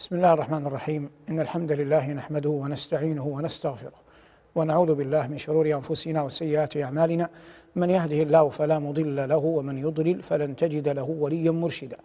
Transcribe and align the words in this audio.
بسم 0.00 0.16
الله 0.16 0.32
الرحمن 0.32 0.66
الرحيم. 0.66 1.10
إن 1.28 1.40
الحمد 1.40 1.72
لله 1.72 2.12
نحمده 2.12 2.50
ونستعينه 2.50 3.26
ونستغفره 3.26 3.92
ونعوذ 4.54 4.94
بالله 4.94 5.26
من 5.26 5.38
شرور 5.38 5.66
أنفسنا 5.74 6.22
وسيئات 6.22 6.76
أعمالنا. 6.76 7.28
من 7.76 7.90
يهده 7.90 8.22
الله 8.22 8.48
فلا 8.48 8.78
مضل 8.78 9.28
له 9.28 9.36
ومن 9.36 9.78
يضلل 9.78 10.22
فلن 10.22 10.56
تجد 10.56 10.88
له 10.88 11.02
وليا 11.02 11.50
مرشدا. 11.50 11.96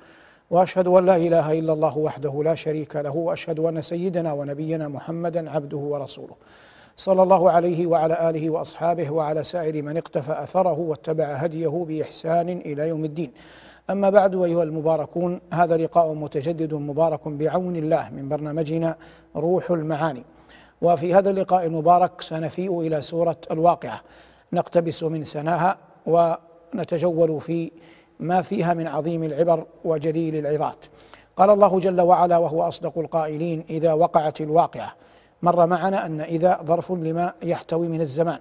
وأشهد 0.49 0.87
أن 0.87 1.05
لا 1.05 1.15
إله 1.15 1.59
إلا 1.59 1.73
الله 1.73 1.97
وحده 1.97 2.43
لا 2.43 2.55
شريك 2.55 2.95
له 2.95 3.15
وأشهد 3.15 3.59
أن 3.59 3.81
سيدنا 3.81 4.33
ونبينا 4.33 4.87
محمدا 4.87 5.51
عبده 5.51 5.77
ورسوله. 5.77 6.35
صلى 6.97 7.23
الله 7.23 7.51
عليه 7.51 7.87
وعلى 7.87 8.29
آله 8.29 8.49
وأصحابه 8.49 9.11
وعلى 9.11 9.43
سائر 9.43 9.81
من 9.81 9.97
اقتفى 9.97 10.43
أثره 10.43 10.79
واتبع 10.79 11.25
هديه 11.25 11.85
بإحسان 11.87 12.49
إلى 12.49 12.87
يوم 12.87 13.05
الدين. 13.05 13.31
أما 13.91 14.09
بعد 14.09 14.35
أيها 14.35 14.63
المباركون 14.63 15.39
هذا 15.53 15.77
لقاء 15.77 16.13
متجدد 16.13 16.73
مبارك 16.73 17.27
بعون 17.27 17.75
الله 17.75 18.09
من 18.09 18.29
برنامجنا 18.29 18.95
روح 19.35 19.71
المعاني. 19.71 20.23
وفي 20.81 21.13
هذا 21.13 21.29
اللقاء 21.29 21.65
المبارك 21.65 22.21
سنفيء 22.21 22.81
إلى 22.81 23.01
سورة 23.01 23.37
الواقعة. 23.51 24.01
نقتبس 24.53 25.03
من 25.03 25.23
سناها 25.23 25.77
ونتجول 26.05 27.39
في 27.39 27.71
ما 28.19 28.41
فيها 28.41 28.73
من 28.73 28.87
عظيم 28.87 29.23
العبر 29.23 29.65
وجليل 29.85 30.35
العظات. 30.35 30.85
قال 31.35 31.49
الله 31.49 31.79
جل 31.79 32.01
وعلا 32.01 32.37
وهو 32.37 32.63
أصدق 32.63 32.97
القائلين 32.97 33.63
إذا 33.69 33.93
وقعت 33.93 34.41
الواقعة 34.41 34.93
مر 35.41 35.65
معنا 35.65 36.05
أن 36.05 36.21
إذا 36.21 36.59
ظرف 36.63 36.91
لما 36.91 37.33
يحتوي 37.43 37.87
من 37.87 38.01
الزمان 38.01 38.39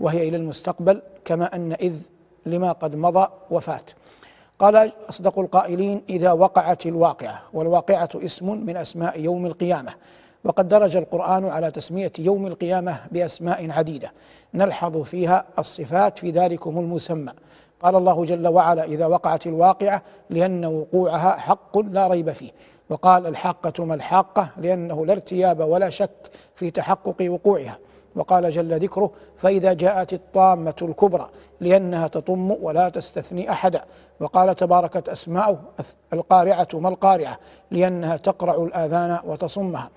وهي 0.00 0.28
إلى 0.28 0.36
المستقبل 0.36 1.02
كما 1.24 1.56
أن 1.56 1.72
إذ 1.72 2.02
لما 2.46 2.72
قد 2.72 2.96
مضى 2.96 3.28
وفات. 3.50 3.90
قال 4.60 4.92
أصدق 5.08 5.38
القائلين 5.38 6.02
إذا 6.08 6.32
وقعت 6.32 6.86
الواقعة 6.86 7.42
والواقعة 7.52 8.08
اسم 8.14 8.66
من 8.66 8.76
أسماء 8.76 9.20
يوم 9.20 9.46
القيامة 9.46 9.92
وقد 10.44 10.68
درج 10.68 10.96
القرآن 10.96 11.48
على 11.48 11.70
تسمية 11.70 12.12
يوم 12.18 12.46
القيامة 12.46 13.00
بأسماء 13.12 13.70
عديدة 13.70 14.12
نلحظ 14.54 15.02
فيها 15.02 15.44
الصفات 15.58 16.18
في 16.18 16.30
ذلكم 16.30 16.78
المسمى. 16.78 17.32
قال 17.80 17.96
الله 17.96 18.24
جل 18.24 18.48
وعلا 18.48 18.84
إذا 18.84 19.06
وقعت 19.06 19.46
الواقعة 19.46 20.02
لأن 20.30 20.64
وقوعها 20.64 21.36
حق 21.36 21.78
لا 21.78 22.06
ريب 22.06 22.32
فيه 22.32 22.50
وقال 22.90 23.26
الحاقة 23.26 23.84
ما 23.84 23.94
الحاقة 23.94 24.50
لأنه 24.56 25.06
لا 25.06 25.12
ارتياب 25.12 25.60
ولا 25.60 25.90
شك 25.90 26.30
في 26.54 26.70
تحقق 26.70 27.16
وقوعها. 27.20 27.78
وقال 28.16 28.50
جل 28.50 28.78
ذكره 28.78 29.10
فإذا 29.36 29.72
جاءت 29.72 30.12
الطامة 30.12 30.74
الكبرى 30.82 31.28
لأنها 31.60 32.08
تطم 32.08 32.50
ولا 32.50 32.88
تستثني 32.88 33.50
أحدا. 33.50 33.84
وقال 34.20 34.54
تباركت 34.54 35.08
أسماؤه 35.08 35.58
القارعة 36.12 36.68
ما 36.74 36.88
القارعة؟ 36.88 37.38
لأنها 37.70 38.16
تقرع 38.16 38.54
الآذان 38.54 39.18
وتصمها. 39.24 39.90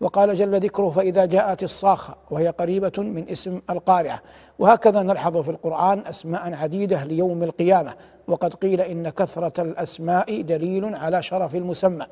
وقال 0.00 0.34
جل 0.34 0.60
ذكره 0.60 0.88
فإذا 0.88 1.24
جاءت 1.24 1.62
الصاخة 1.62 2.14
وهي 2.30 2.48
قريبة 2.48 2.92
من 2.98 3.28
اسم 3.28 3.60
القارعة. 3.70 4.22
وهكذا 4.58 5.02
نلحظ 5.02 5.36
في 5.36 5.50
القرآن 5.50 6.02
أسماء 6.06 6.54
عديدة 6.54 7.04
ليوم 7.04 7.42
القيامة. 7.42 7.94
وقد 8.28 8.54
قيل 8.54 8.80
إن 8.80 9.08
كثرة 9.08 9.62
الأسماء 9.62 10.42
دليل 10.42 10.94
على 10.94 11.22
شرف 11.22 11.54
المسمى. 11.54 12.06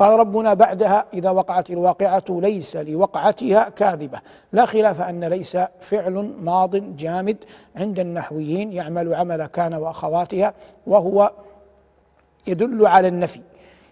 قال 0.00 0.18
ربنا 0.18 0.54
بعدها 0.54 1.06
إذا 1.14 1.30
وقعت 1.30 1.70
الواقعة 1.70 2.24
ليس 2.28 2.76
لوقعتها 2.76 3.68
كاذبة. 3.68 4.20
لا 4.52 4.66
خلاف 4.66 5.00
أن 5.00 5.24
ليس 5.24 5.56
فعل 5.80 6.34
ماض 6.40 6.96
جامد 6.96 7.36
عند 7.76 8.00
النحويين 8.00 8.72
يعمل 8.72 9.14
عمل 9.14 9.46
كان 9.46 9.74
وأخواتها 9.74 10.54
وهو 10.86 11.32
يدل 12.46 12.86
على 12.86 13.08
النفي. 13.08 13.40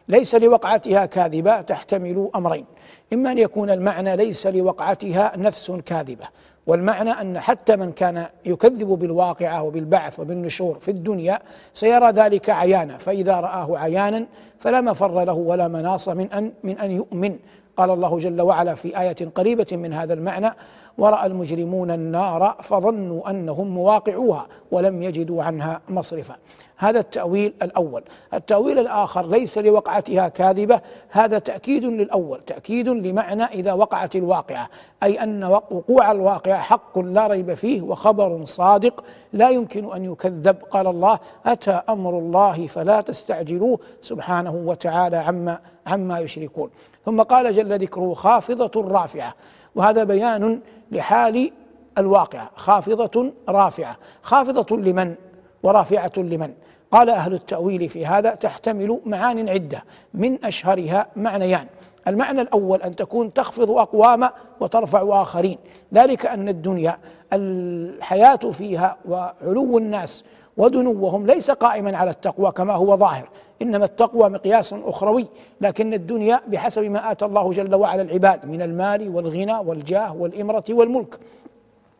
ليس 0.08 0.34
لوقعتها 0.34 1.06
كاذبة 1.06 1.60
تحتمل 1.60 2.30
أمرين. 2.36 2.64
إما 3.12 3.32
أن 3.32 3.38
يكون 3.38 3.70
المعنى 3.70 4.16
ليس 4.16 4.46
لوقعتها 4.46 5.32
نفس 5.36 5.70
كاذبة. 5.70 6.28
والمعنى 6.68 7.10
أن 7.10 7.38
حتى 7.40 7.76
من 7.76 7.92
كان 7.92 8.26
يكذب 8.44 8.88
بالواقعة 8.88 9.62
وبالبعث 9.62 10.20
وبالنشور 10.20 10.78
في 10.80 10.90
الدنيا 10.90 11.38
سيرى 11.74 12.10
ذلك 12.10 12.50
عيانا 12.50 12.98
فإذا 12.98 13.40
رآه 13.40 13.78
عيانا 13.78 14.26
فلا 14.58 14.80
مفر 14.80 15.24
له 15.24 15.32
ولا 15.32 15.68
مناص 15.68 16.08
من 16.08 16.32
أن 16.32 16.52
من 16.62 16.78
أن 16.78 16.90
يؤمن. 16.90 17.38
قال 17.78 17.90
الله 17.90 18.18
جل 18.18 18.40
وعلا 18.42 18.74
في 18.74 19.00
آية 19.00 19.16
قريبة 19.34 19.66
من 19.72 19.92
هذا 19.92 20.14
المعنى 20.14 20.50
ورأى 20.98 21.26
المجرمون 21.26 21.90
النار 21.90 22.56
فظنوا 22.62 23.30
أنهم 23.30 23.68
مواقعوها 23.68 24.46
ولم 24.70 25.02
يجدوا 25.02 25.42
عنها 25.42 25.80
مصرفا. 25.88 26.36
هذا 26.76 27.00
التأويل 27.00 27.54
الأول. 27.62 28.02
التأويل 28.34 28.78
الآخر 28.78 29.26
ليس 29.26 29.58
لوقعتها 29.58 30.28
كاذبة 30.28 30.80
هذا 31.10 31.38
تأكيد 31.38 31.84
للأول 31.84 32.40
تأكيد 32.46 32.88
لمعنى 32.88 33.44
إذا 33.44 33.72
وقعت 33.72 34.16
الواقعة 34.16 34.68
أي 35.02 35.22
أن 35.22 35.44
وقوع 35.44 36.10
الواقعة 36.10 36.58
حق 36.58 36.98
لا 36.98 37.26
ريب 37.26 37.54
فيه 37.54 37.82
وخبر 37.82 38.44
صادق 38.44 39.04
لا 39.32 39.50
يمكن 39.50 39.92
أن 39.92 40.04
يكذب. 40.04 40.56
قال 40.70 40.86
الله 40.86 41.18
أتى 41.46 41.82
أمر 41.88 42.18
الله 42.18 42.66
فلا 42.66 43.00
تستعجلوه 43.00 43.78
سبحانه 44.02 44.54
وتعالى 44.66 45.16
عما 45.16 45.60
عما 45.88 46.18
يشركون. 46.18 46.70
ثم 47.04 47.22
قال 47.22 47.52
جل 47.52 47.78
ذكره 47.78 48.14
خافضة 48.14 48.82
رافعة. 48.82 49.34
وهذا 49.74 50.04
بيان 50.04 50.60
لحال 50.92 51.50
الواقعة 51.98 52.50
خافضة 52.56 53.32
رافعة. 53.48 53.96
خافضة 54.22 54.76
لمن؟ 54.76 55.14
ورافعة 55.62 56.12
لمن؟ 56.16 56.52
قال 56.90 57.10
أهل 57.10 57.34
التأويل 57.34 57.88
في 57.88 58.06
هذا 58.06 58.34
تحتمل 58.34 59.00
معان 59.06 59.48
عدة. 59.48 59.84
من 60.14 60.44
أشهرها 60.44 61.06
معنيان. 61.16 61.66
المعنى 62.08 62.40
الأول 62.40 62.82
أن 62.82 62.96
تكون 62.96 63.32
تخفض 63.32 63.70
أقوام 63.70 64.28
وترفع 64.60 65.22
آخرين. 65.22 65.58
ذلك 65.94 66.26
أن 66.26 66.48
الدنيا 66.48 66.98
الحياة 67.32 68.36
فيها 68.36 68.96
وعلو 69.08 69.78
الناس 69.78 70.24
ودنوهم 70.58 71.26
ليس 71.26 71.50
قائما 71.50 71.96
على 71.96 72.10
التقوى 72.10 72.52
كما 72.52 72.74
هو 72.74 72.96
ظاهر. 72.96 73.28
إنما 73.62 73.84
التقوى 73.84 74.28
مقياس 74.28 74.74
أخروي 74.84 75.26
لكن 75.60 75.94
الدنيا 75.94 76.40
بحسب 76.46 76.82
ما 76.82 77.12
آتى 77.12 77.24
الله 77.24 77.50
جل 77.50 77.74
وعلا 77.74 78.02
العباد 78.02 78.46
من 78.46 78.62
المال 78.62 79.16
والغنى 79.16 79.58
والجاه 79.58 80.16
والإمرة 80.16 80.64
والملك. 80.70 81.18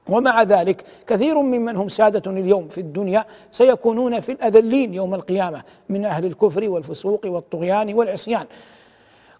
ومع 0.09 0.43
ذلك 0.43 0.85
كثير 1.07 1.41
ممن 1.43 1.77
هم 1.77 1.89
سادة 1.89 2.31
اليوم 2.31 2.69
في 2.69 2.81
الدنيا 2.81 3.25
سيكونون 3.51 4.21
في 4.21 4.33
الأذلين 4.33 4.95
يوم 4.95 5.15
القيامة 5.15 5.63
من 5.89 6.05
أهل 6.05 6.25
الكفر 6.25 6.69
والفسوق 6.69 7.21
والطغيان 7.27 7.95
والعصيان. 7.95 8.47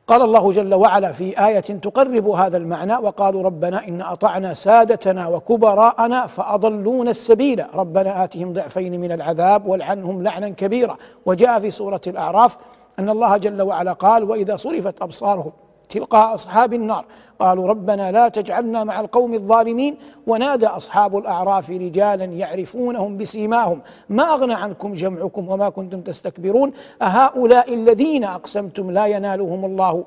قال 0.09 0.23
الله 0.23 0.51
جل 0.51 0.75
وعلا 0.75 1.13
في 1.13 1.47
آية 1.47 1.61
تقرب 1.61 2.29
هذا 2.29 2.57
المعنى 2.57 2.97
وقالوا 2.97 3.43
ربنا 3.43 3.89
إن 3.89 4.03
أطعنا 4.03 4.55
سادتنا 4.55 5.29
وكبراءنا 5.29 6.27
فأضلونا 6.27 7.11
السبيل. 7.11 7.65
ربنا 7.75 8.25
آتهم 8.25 8.53
ضعفين 8.53 9.01
من 9.01 9.13
العذاب 9.13 9.67
والعنهم 9.67 10.23
لعنا 10.23 10.49
كبيرا. 10.49 10.97
وجاء 11.27 11.61
في 11.61 11.71
سورة 11.71 12.01
الأعراف 12.07 12.57
أن 12.99 13.09
الله 13.09 13.37
جل 13.37 13.63
وعلا 13.63 13.93
قال 13.93 14.25
وإذا 14.25 14.57
صرفت 14.57 15.03
أبصارهم 15.03 15.53
تلقاء 15.91 16.35
أصحاب 16.35 16.75
النار. 16.75 17.05
قالوا 17.39 17.69
ربنا 17.69 18.13
لا 18.13 18.29
تجعلنا 18.29 18.85
مع 18.85 19.01
القوم 19.01 19.35
الظالمين. 19.35 19.97
ونادى 20.27 20.67
أصحاب 20.67 21.17
الأعراف 21.17 21.71
رجالا 21.71 22.25
يعرفونهم 22.25 23.17
بسيماهم. 23.17 23.81
ما 24.09 24.23
أغنى 24.23 24.55
عنكم 24.55 24.95
جمعكم 24.95 25.49
وما 25.49 25.69
كنتم 25.69 26.01
تستكبرون؟ 26.01 26.73
أهؤلاء 27.03 27.75
الذين 27.75 28.25
أقسمتم 28.25 28.91
لا 28.91 29.07
ينالهم 29.07 29.65
الله 29.65 30.05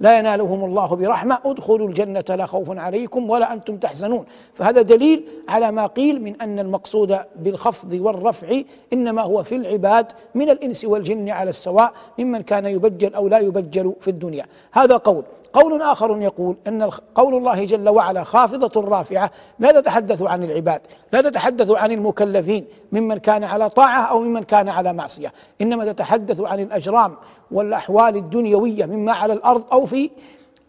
لا 0.00 0.18
ينالهم 0.18 0.64
الله 0.64 0.96
برحمة. 0.96 1.38
ادخلوا 1.44 1.88
الجنة 1.88 2.24
لا 2.28 2.46
خوف 2.46 2.78
عليكم 2.78 3.30
ولا 3.30 3.52
أنتم 3.52 3.76
تحزنون. 3.76 4.24
فهذا 4.54 4.82
دليل 4.82 5.24
على 5.48 5.72
ما 5.72 5.86
قيل 5.86 6.22
من 6.22 6.40
أن 6.40 6.58
المقصود 6.58 7.18
بالخفض 7.36 7.92
والرفع 7.92 8.60
إنما 8.92 9.22
هو 9.22 9.42
في 9.42 9.56
العباد 9.56 10.12
من 10.34 10.50
الإنس 10.50 10.84
والجن 10.84 11.28
على 11.28 11.50
السواء 11.50 11.92
ممن 12.18 12.42
كان 12.42 12.66
يبجل 12.66 13.14
أو 13.14 13.28
لا 13.28 13.38
يبجل 13.38 13.94
في 14.00 14.08
الدنيا. 14.08 14.46
هذا 14.72 14.96
قول. 14.96 15.24
قول 15.52 15.82
آخر 15.82 16.22
يقول 16.22 16.56
أن 16.66 16.90
قول 17.14 17.34
الله 17.34 17.64
جل 17.64 17.88
وعلا 17.88 18.24
خافضة 18.24 18.80
رافعة 18.80 19.30
لا 19.58 19.80
تتحدث 19.80 20.22
عن 20.22 20.44
العباد 20.44 20.80
لا 21.12 21.20
تتحدث 21.20 21.70
عن 21.70 21.92
المكلفين 21.92 22.66
ممن 22.92 23.18
كان 23.18 23.44
على 23.44 23.70
طاعة 23.70 24.02
أو 24.02 24.20
ممن 24.20 24.42
كان 24.42 24.68
على 24.68 24.92
معصية 24.92 25.32
إنما 25.60 25.92
تتحدث 25.92 26.40
عن 26.40 26.60
الأجرام 26.60 27.16
والأحوال 27.50 28.16
الدنيوية 28.16 28.86
مما 28.86 29.12
على 29.12 29.32
الأرض 29.32 29.64
أو 29.72 29.86
في 29.86 30.10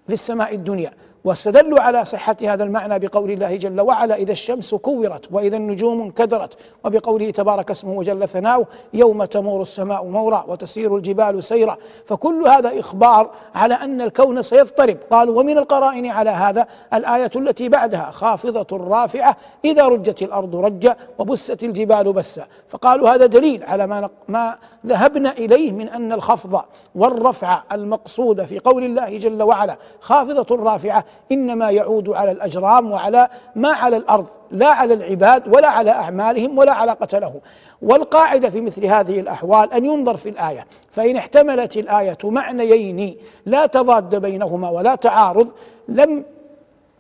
في 0.08 0.14
السماء 0.14 0.56
الدنيا. 0.56 0.94
واستدلوا 1.24 1.80
على 1.80 2.06
صحة 2.06 2.36
هذا 2.42 2.64
المعنى 2.64 3.00
بقول 3.00 3.32
الله 3.32 3.56
جل 3.56 3.82
وعلا 3.82 4.16
إذا 4.16 4.32
الشمس 4.32 4.76
كورت 4.76 5.32
وإذا 5.32 5.58
النجوم 5.58 6.02
انكدرت 6.02 6.54
وبقوله 6.84 7.32
تبارك 7.32 7.72
اسمه 7.72 7.94
وجل 7.94 8.28
ثناؤه 8.28 8.66
يوم 8.94 9.26
تمور 9.26 9.62
السماء 9.62 10.06
مورا 10.06 10.46
وتسير 10.48 10.98
الجبال 10.98 11.44
سيرا 11.44 11.78
فكل 12.06 12.48
هذا 12.48 12.80
إخبار 12.80 13.32
على 13.56 13.74
أن 13.74 14.02
الكون 14.02 14.42
سيضطرب. 14.42 14.98
قالوا 15.12 15.40
ومن 15.40 15.58
القرائن 15.58 16.06
على 16.06 16.30
هذا 16.30 16.68
الآية 16.94 17.32
التي 17.36 17.70
بعدها 17.70 18.12
خافضة 18.12 18.78
رافعة 18.78 19.38
إذا 19.66 19.88
رجت 19.88 20.22
الأرض 20.22 20.56
رجا 20.56 20.96
وبست 21.20 21.64
الجبال 21.64 22.14
بسا 22.14 22.46
فقالوا 22.68 23.10
هذا 23.10 23.26
دليل 23.26 23.64
على 23.64 23.88
ما 23.88 24.10
ما 24.28 24.58
ذهبنا 24.86 25.32
إليه 25.32 25.72
من 25.72 25.90
أن 25.90 26.12
الخفض 26.12 26.62
والرفع 26.96 27.64
المقصود 27.72 28.46
في 28.46 28.60
قول 28.60 28.84
الله 28.84 29.18
جل 29.18 29.44
وعلا 29.44 29.78
خافضة 30.00 30.56
رافعة 30.56 31.06
إنما 31.32 31.70
يعود 31.70 32.10
على 32.10 32.32
الأجرام 32.32 32.92
وعلى 32.92 33.28
ما 33.56 33.70
على 33.70 33.98
الأرض 33.98 34.28
لا 34.52 34.68
على 34.68 34.94
العباد 34.94 35.56
ولا 35.56 35.68
على 35.68 35.92
أعمالهم 35.92 36.58
ولا 36.58 36.74
علاقة 36.74 37.20
له. 37.20 37.42
والقاعدة 37.82 38.50
في 38.50 38.62
مثل 38.62 38.86
هذه 38.86 39.20
الأحوال 39.20 39.74
أن 39.74 39.86
ينظر 39.86 40.18
في 40.18 40.30
الآية 40.30 40.68
فإن 40.92 41.16
احتملت 41.16 41.78
الآية 41.78 42.18
معنيين 42.24 43.18
لا 43.46 43.66
تضاد 43.66 44.16
بينهما 44.16 44.70
ولا 44.70 44.96
تعارض 44.96 45.54
لم 45.88 46.24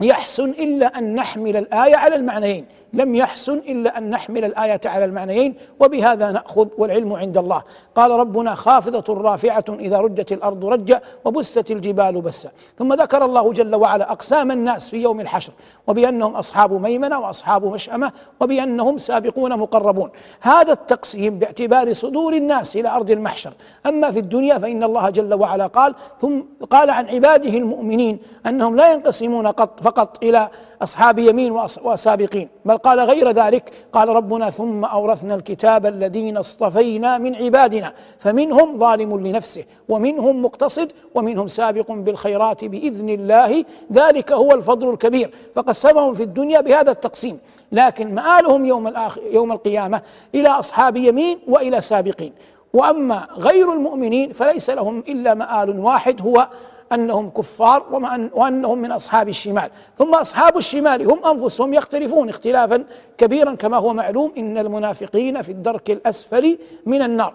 يحسن 0.01 0.49
إلا 0.49 0.97
أن 0.97 1.15
نحمل 1.15 1.57
الآية 1.57 1.95
على 1.95 2.15
المعنيين. 2.15 2.65
لم 2.93 3.15
يحسن 3.15 3.57
إلا 3.57 3.97
أن 3.97 4.09
نحمل 4.09 4.45
الآية 4.45 4.81
على 4.85 5.05
المعنيين 5.05 5.55
وبهذا 5.79 6.31
نأخذ 6.31 6.67
والعلم 6.77 7.13
عند 7.13 7.38
الله. 7.38 7.63
قال 7.95 8.11
ربنا 8.11 8.55
خافضة 8.55 9.13
رافعة 9.13 9.65
إذا 9.69 9.97
رجت 9.97 10.31
الأرض 10.31 10.65
رجا 10.65 11.01
وبست 11.25 11.71
الجبال 11.71 12.21
بسا. 12.21 12.49
ثم 12.77 12.93
ذكر 12.93 13.25
الله 13.25 13.53
جل 13.53 13.75
وعلا 13.75 14.11
أقسام 14.11 14.51
الناس 14.51 14.89
في 14.89 14.97
يوم 14.97 15.19
الحشر 15.19 15.53
وبأنهم 15.88 16.35
أصحاب 16.35 16.73
ميمنة 16.73 17.19
وأصحاب 17.19 17.65
مشأمة 17.65 18.11
وبأنهم 18.41 18.97
سابقون 18.97 19.59
مقربون. 19.59 20.09
هذا 20.41 20.73
التقسيم 20.73 21.39
باعتبار 21.39 21.93
صدور 21.93 22.33
الناس 22.33 22.75
إلى 22.75 22.89
أرض 22.89 23.11
المحشر. 23.11 23.53
أما 23.85 24.11
في 24.11 24.19
الدنيا 24.19 24.57
فإن 24.57 24.83
الله 24.83 25.09
جل 25.09 25.33
وعلا 25.33 25.67
قال 25.67 25.95
ثم 26.21 26.41
قال 26.69 26.89
عن 26.89 27.07
عباده 27.09 27.49
المؤمنين 27.49 28.19
أنهم 28.45 28.75
لا 28.75 28.93
ينقسمون 28.93 29.47
قط 29.47 29.79
فقط 29.79 30.23
إلى 30.23 30.49
أصحاب 30.81 31.19
يمين 31.19 31.51
وسابقين 31.83 32.49
بل 32.65 32.77
قال 32.83 32.99
غير 32.99 33.31
ذلك. 33.31 33.71
قال 33.93 34.09
ربنا 34.09 34.49
ثم 34.49 34.85
أورثنا 34.85 35.35
الكتاب 35.35 35.85
الذين 35.85 36.37
اصطفينا 36.37 37.17
من 37.17 37.35
عبادنا 37.35 37.93
فمنهم 38.19 38.79
ظالم 38.79 39.27
لنفسه 39.27 39.63
ومنهم 39.89 40.41
مقتصد 40.41 40.91
ومنهم 41.15 41.47
سابق 41.47 41.91
بالخيرات 41.91 42.65
بإذن 42.65 43.09
الله. 43.09 43.65
ذلك 43.93 44.31
هو 44.31 44.51
الفضل 44.51 44.89
الكبير. 44.89 45.33
فقسمهم 45.55 46.13
في 46.13 46.23
الدنيا 46.23 46.61
بهذا 46.61 46.91
التقسيم. 46.91 47.39
لكن 47.71 48.15
مآلهم 48.15 48.65
يوم 48.65 48.87
الآخر 48.87 49.21
يوم 49.31 49.51
القيامة 49.51 50.01
إلى 50.35 50.47
أصحاب 50.47 50.97
يمين 50.97 51.39
وإلى 51.47 51.81
سابقين. 51.81 52.33
وأما 52.73 53.27
غير 53.37 53.73
المؤمنين 53.73 54.31
فليس 54.31 54.69
لهم 54.69 55.03
إلا 55.07 55.33
مآل 55.33 55.79
واحد 55.79 56.21
هو 56.21 56.47
أنهم 56.93 57.29
كفار 57.29 57.85
وأنهم 58.33 58.77
من 58.77 58.91
أصحاب 58.91 59.29
الشمال. 59.29 59.69
ثم 59.97 60.15
أصحاب 60.15 60.57
الشمال 60.57 61.11
هم 61.11 61.25
أنفسهم 61.25 61.73
يختلفون 61.73 62.29
اختلافا 62.29 62.83
كبيرا 63.17 63.55
كما 63.55 63.77
هو 63.77 63.93
معلوم. 63.93 64.31
إن 64.38 64.57
المنافقين 64.57 65.41
في 65.41 65.51
الدرك 65.51 65.91
الأسفل 65.91 66.57
من 66.85 67.01
النار. 67.01 67.33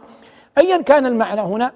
ايا 0.58 0.82
كان 0.82 1.06
المعنى 1.06 1.40
هنا 1.40 1.72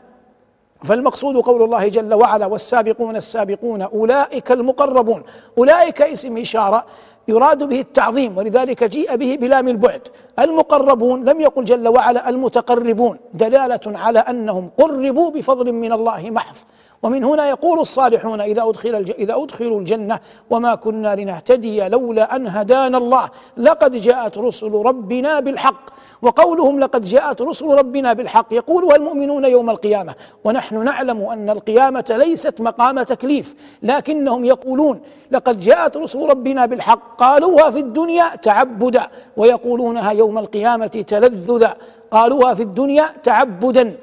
فالمقصود 0.85 1.37
قول 1.37 1.63
الله 1.63 1.89
جل 1.89 2.15
وعلا 2.15 2.47
والسابقون 2.47 3.17
السابقون 3.17 3.83
أولئك 3.83 4.53
المقربون. 4.53 5.23
أولئك 5.59 6.03
اسم 6.03 6.37
إشارة 6.37 6.85
يراد 7.29 7.65
به 7.65 7.81
التعظيم 7.81 8.39
ولذلك 8.39 8.85
جيء 8.85 9.17
به 9.17 9.37
بلام 9.41 9.69
البعد 9.69 10.09
المقربون 10.39 11.25
لم 11.25 11.41
يقل 11.41 11.65
جل 11.65 11.89
وعلا 11.89 12.29
المتقربون. 12.29 13.19
دلالة 13.35 13.81
على 13.87 14.19
أنهم 14.19 14.71
قربوا 14.79 15.31
بفضل 15.31 15.73
من 15.73 15.93
الله 15.93 16.31
محض. 16.31 16.57
ومن 17.03 17.25
هنا 17.25 17.49
يقول 17.49 17.81
الصالحون 17.81 18.41
إذا 18.41 18.63
أدخل 18.69 18.95
إذا 19.19 19.35
أدخلوا 19.37 19.81
الجنة 19.81 20.21
وما 20.51 20.75
كنا 20.75 21.17
لنهتدي 21.17 21.89
لولا 21.89 22.37
أن 22.37 22.47
هدانا 22.47 22.99
الله 22.99 23.31
لقد 23.57 23.97
جاءت 23.97 24.39
رسل 24.39 24.73
ربنا 24.73 25.41
بالحق. 25.41 25.91
وقولهم 26.23 26.81
لقد 26.81 27.03
جاءت 27.03 27.43
رسل 27.43 27.67
ربنا 27.67 28.13
بالحق. 28.13 28.53
يقولها 28.53 28.97
المؤمنون 28.97 29.45
يوم 29.45 29.71
القيامة؟ 29.71 30.15
ونحن 30.45 30.85
نعلم 30.85 31.23
أن 31.23 31.51
القيامة 31.51 32.05
ليست 32.11 32.61
مقام 32.61 33.03
تكليف 33.03 33.55
لكنهم 33.83 34.45
يقولون 34.45 35.01
لقد 35.31 35.61
جاءت 35.61 35.97
رسل 35.97 36.27
ربنا 36.29 36.67
بالحق. 36.67 37.17
قالوها 37.17 37.71
في 37.71 37.79
الدنيا 37.79 38.37
تعبدا 38.37 39.09
ويقولونها 39.37 40.11
يوم 40.11 40.39
القيامة 40.39 40.87
تلذذا. 40.87 41.77
قالوها 42.11 42.55
في 42.55 42.63
الدنيا 42.63 43.05
تعبدا. 43.23 43.97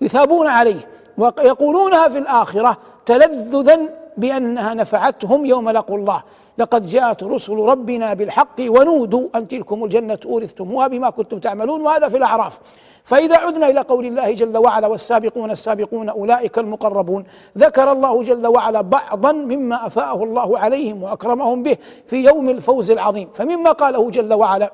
يثابون 0.00 0.46
عليه. 0.46 0.93
ويقولونها 1.18 2.08
في 2.08 2.18
الآخرة 2.18 2.76
تلذذا 3.06 3.80
بأنها 4.16 4.74
نفعتهم 4.74 5.46
يوم 5.46 5.70
لقوا 5.70 5.96
الله. 5.96 6.22
لقد 6.58 6.86
جاءت 6.86 7.24
رسل 7.24 7.56
ربنا 7.56 8.14
بالحق 8.14 8.60
ونودوا 8.60 9.28
أن 9.34 9.48
تلكم 9.48 9.84
الجنة 9.84 10.18
أورثتموها 10.26 10.86
بما 10.86 11.10
كنتم 11.10 11.38
تعملون 11.38 11.80
وهذا 11.80 12.08
في 12.08 12.16
الأعراف. 12.16 12.60
فإذا 13.04 13.36
عدنا 13.36 13.68
إلى 13.68 13.80
قول 13.80 14.06
الله 14.06 14.32
جل 14.32 14.56
وعلا 14.56 14.86
والسابقون 14.86 15.50
السابقون 15.50 16.08
أولئك 16.08 16.58
المقربون 16.58 17.24
ذكر 17.58 17.92
الله 17.92 18.22
جل 18.22 18.46
وعلا 18.46 18.80
بعضا 18.80 19.32
مما 19.32 19.86
أفاءه 19.86 20.24
الله 20.24 20.58
عليهم 20.58 21.02
وأكرمهم 21.02 21.62
به 21.62 21.76
في 22.06 22.24
يوم 22.24 22.48
الفوز 22.48 22.90
العظيم. 22.90 23.28
فمما 23.34 23.72
قاله 23.72 24.10
جل 24.10 24.34
وعلا 24.34 24.72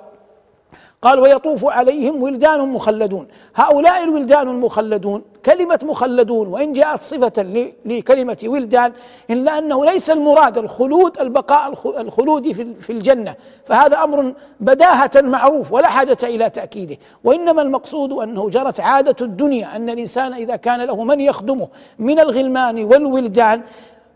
قال 1.03 1.19
ويطوف 1.21 1.65
عليهم 1.67 2.23
ولدان 2.23 2.69
مخلدون. 2.69 3.27
هؤلاء 3.55 4.05
الولدان 4.05 4.49
المخلدون 4.49 5.23
كلمة 5.45 5.79
مخلدون 5.83 6.49
وإن 6.49 6.73
جاءت 6.73 7.01
صفة 7.01 7.43
لكلمة 7.85 8.37
ولدان 8.45 8.93
إلا 9.31 9.59
أنه 9.59 9.85
ليس 9.85 10.11
المراد 10.11 10.59
الخلود 10.59 11.21
البقاء 11.21 11.73
الخلود 12.01 12.53
في 12.81 12.91
الجنة. 12.91 13.35
فهذا 13.65 14.05
أمر 14.05 14.35
بداهة 14.61 15.11
معروف 15.17 15.73
ولا 15.73 15.89
حاجة 15.89 16.19
إلى 16.23 16.51
تأكيده. 16.51 16.97
وإنما 17.25 17.63
المقصود 17.63 18.13
أنه 18.13 18.49
جرت 18.49 18.81
عادة 18.81 19.17
الدنيا 19.27 19.77
أن 19.77 19.91
الإنسان 19.91 20.33
إذا 20.33 20.57
كان 20.57 20.81
له 20.81 21.05
من 21.05 21.21
يخدمه 21.21 21.69
من 21.99 22.21
الغلمان 22.21 22.85
والولدان 22.85 23.63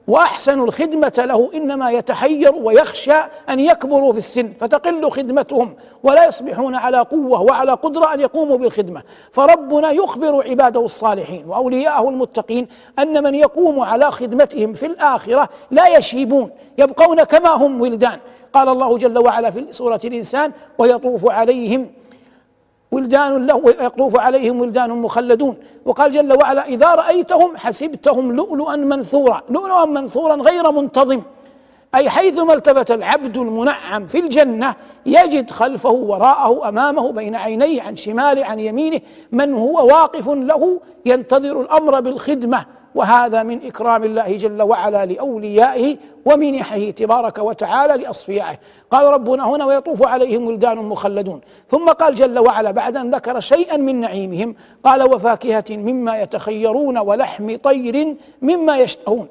وأحسن 0.09 0.61
الخدمة 0.61 1.13
له 1.19 1.51
إنما 1.55 1.91
يتحير 1.91 2.55
ويخشى 2.55 3.17
أن 3.49 3.61
يكبروا 3.61 4.13
في 4.13 4.19
السن 4.19 4.53
فتقل 4.61 5.11
خدمتهم 5.11 5.77
ولا 6.03 6.29
يصبحون 6.29 6.75
على 6.75 6.99
قوة 6.99 7.41
وعلى 7.41 7.73
قدرة 7.73 8.15
أن 8.15 8.21
يقوموا 8.21 8.57
بالخدمة. 8.57 9.03
فربنا 9.33 9.91
يخبر 9.91 10.49
عباده 10.51 10.81
الصالحين 10.85 11.45
وأولياءه 11.49 12.09
المتقين 12.09 12.69
أن 12.99 13.25
من 13.25 13.35
يقوم 13.35 13.81
على 13.81 14.11
خدمتهم 14.11 14.75
في 14.75 14.87
الآخرة 14.87 15.49
لا 15.71 15.97
يشيبون 15.97 16.51
يبقون 16.79 17.23
كما 17.23 17.49
هم 17.49 17.81
ولدان. 17.81 18.19
قال 18.55 18.69
الله 18.69 18.99
جل 18.99 19.19
وعلا 19.19 19.51
في 19.51 19.67
سورة 19.71 20.01
الإنسان 20.05 20.53
ويطوف 20.79 21.31
عليهم 21.31 21.91
ولدان 22.95 23.47
له 23.49 23.57
ويطوف 23.67 24.13
عليهم 24.25 24.61
ولدان 24.61 24.91
مخلدون. 24.91 25.55
وقال 25.87 26.09
جل 26.17 26.33
وعلا 26.41 26.63
إذا 26.75 26.91
رأيتهم 27.03 27.51
حسبتهم 27.57 28.25
لؤلؤا 28.39 28.77
منثورا. 28.93 29.39
لؤلؤا 29.55 29.85
منثورا 29.85 30.37
غير 30.49 30.65
منتظم. 30.79 31.21
أي 31.95 32.11
حيثما 32.11 32.55
التفت 32.55 32.91
العبد 32.91 33.37
المنعم 33.37 34.07
في 34.07 34.19
الجنة 34.19 34.75
يجد 35.07 35.51
خلفه 35.51 35.91
وراءه 35.91 36.69
أمامه 36.69 37.13
بين 37.13 37.35
عينيه 37.35 37.83
عن 37.83 37.97
شماله 37.97 38.45
عن 38.45 38.61
يمينه 38.61 39.01
من 39.33 39.55
هو 39.55 39.87
واقف 39.87 40.29
له 40.29 40.81
ينتظر 41.07 41.61
الأمر 41.61 42.01
بالخدمة 42.01 42.67
وهذا 42.95 43.43
من 43.43 43.67
إكرام 43.67 44.05
الله 44.05 44.37
جل 44.37 44.63
وعلا 44.63 45.07
لأوليائه 45.07 45.97
ومنحه 46.25 46.91
تبارك 46.91 47.39
وتعالى 47.39 48.03
لأصفيائه. 48.03 48.59
قال 48.91 49.13
ربنا 49.13 49.49
هنا 49.49 49.65
ويطوف 49.65 50.07
عليهم 50.07 50.47
ولدان 50.47 50.79
مخلدون. 50.79 51.41
ثم 51.71 51.89
قال 51.89 52.15
جل 52.15 52.39
وعلا 52.39 52.71
بعد 52.71 52.97
أن 52.97 53.15
ذكر 53.15 53.41
شيئا 53.41 53.77
من 53.77 54.01
نعيمهم 54.01 54.57
قال 54.85 55.03
وفاكهة 55.03 55.65
مما 55.71 56.23
يتخيرون 56.23 56.99
ولحم 56.99 57.57
طير 57.57 58.17
مما 58.43 58.79
يشتهون. 58.79 59.29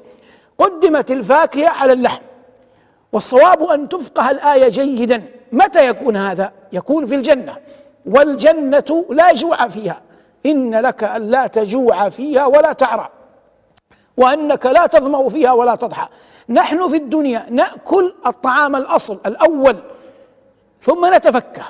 قدمت 0.58 1.12
الفاكهة 1.12 1.70
على 1.70 1.94
اللحم. 1.94 2.22
والصواب 3.14 3.64
أن 3.64 3.90
تفقه 3.90 4.32
الآية 4.32 4.70
جيدا. 4.70 5.24
متى 5.52 5.88
يكون 5.88 6.18
هذا؟ 6.18 6.52
يكون 6.72 7.06
في 7.06 7.16
الجنة. 7.16 7.56
والجنة 8.06 9.06
لا 9.10 9.34
جوع 9.34 9.68
فيها. 9.68 10.02
إن 10.46 10.76
لك 10.76 11.04
أن 11.04 11.32
لا 11.32 11.48
تجوع 11.48 12.10
فيها 12.10 12.46
ولا 12.46 12.74
تعرى. 12.74 13.10
وأنك 14.18 14.66
لا 14.66 14.86
تظمأ 14.86 15.30
فيها 15.30 15.52
ولا 15.52 15.76
تضحى. 15.76 16.08
نحن 16.50 16.88
في 16.88 16.96
الدنيا 16.96 17.46
نأكل 17.50 18.14
الطعام 18.26 18.76
الأصل 18.76 19.20
الأول. 19.26 19.76
ثم 20.82 21.14
نتفكه. 21.14 21.64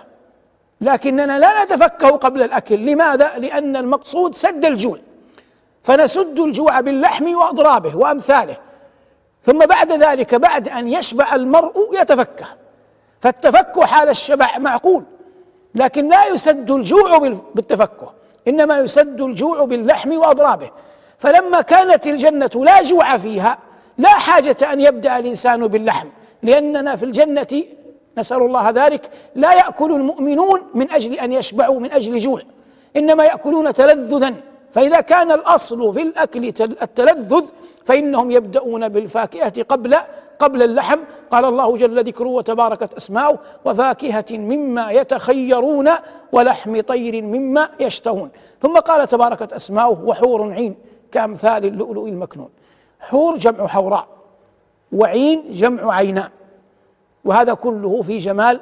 لكننا 0.81 1.39
لا 1.39 1.63
نتفكه 1.63 2.09
قبل 2.09 2.41
الأكل. 2.41 2.75
لماذا؟ 2.75 3.37
لأن 3.37 3.75
المقصود 3.75 4.35
سد 4.35 4.65
الجوع. 4.65 4.97
فنسد 5.83 6.39
الجوع 6.39 6.79
باللحم 6.79 7.35
وأضرابه 7.35 7.97
وأمثاله. 7.97 8.57
ثم 9.45 9.59
بعد 9.59 9.91
ذلك 9.91 10.35
بعد 10.35 10.69
أن 10.69 10.87
يشبع 10.87 11.35
المرء 11.35 11.89
يتفكه. 12.01 12.45
فالتفكه 13.21 13.85
حال 13.85 14.09
الشبع 14.09 14.57
معقول 14.57 15.03
لكن 15.75 16.09
لا 16.09 16.27
يسد 16.27 16.71
الجوع 16.71 17.17
بالتفكه 17.55 18.13
إنما 18.47 18.79
يسد 18.79 19.21
الجوع 19.21 19.65
باللحم 19.65 20.17
وأضرابه. 20.17 20.71
فلما 21.17 21.61
كانت 21.61 22.07
الجنة 22.07 22.49
لا 22.55 22.83
جوع 22.83 23.17
فيها 23.17 23.57
لا 23.97 24.09
حاجة 24.09 24.73
أن 24.73 24.79
يبدأ 24.79 25.19
الإنسان 25.19 25.67
باللحم 25.67 26.07
لأننا 26.43 26.95
في 26.95 27.05
الجنة 27.05 27.63
نسأل 28.17 28.41
الله 28.41 28.69
ذلك 28.69 29.09
لا 29.35 29.53
يأكل 29.53 29.91
المؤمنون 29.91 30.61
من 30.73 30.91
أجل 30.91 31.13
أن 31.13 31.31
يشبعوا 31.31 31.79
من 31.79 31.91
أجل 31.91 32.17
جوع 32.17 32.41
إنما 32.95 33.23
يأكلون 33.23 33.73
تلذذا. 33.73 34.33
فإذا 34.71 35.01
كان 35.01 35.31
الأصل 35.31 35.93
في 35.93 36.01
الأكل 36.01 36.45
التلذذ 36.61 37.45
فإنهم 37.85 38.31
يبدأون 38.31 38.89
بالفاكهة 38.89 39.63
قبل 39.63 39.95
قبل 40.39 40.63
اللحم. 40.63 40.99
قال 41.31 41.45
الله 41.45 41.77
جل 41.77 42.03
ذكره 42.03 42.27
وتباركت 42.27 42.93
أسماؤه 42.93 43.39
وفاكهة 43.65 44.25
مما 44.31 44.91
يتخيرون 44.91 45.89
ولحم 46.31 46.81
طير 46.81 47.21
مما 47.21 47.69
يشتهون. 47.79 48.29
ثم 48.61 48.77
قال 48.77 49.07
تباركت 49.07 49.53
أسماؤه 49.53 50.03
وحور 50.05 50.53
عين 50.53 50.75
كأمثال 51.11 51.65
اللؤلؤ 51.65 52.07
المكنون. 52.07 52.49
حور 52.99 53.37
جمع 53.37 53.67
حوراء 53.67 54.07
وعين 54.91 55.51
جمع 55.51 55.95
عيناء 55.95 56.31
وهذا 57.25 57.53
كله 57.53 58.01
في 58.01 58.17
جمال 58.17 58.59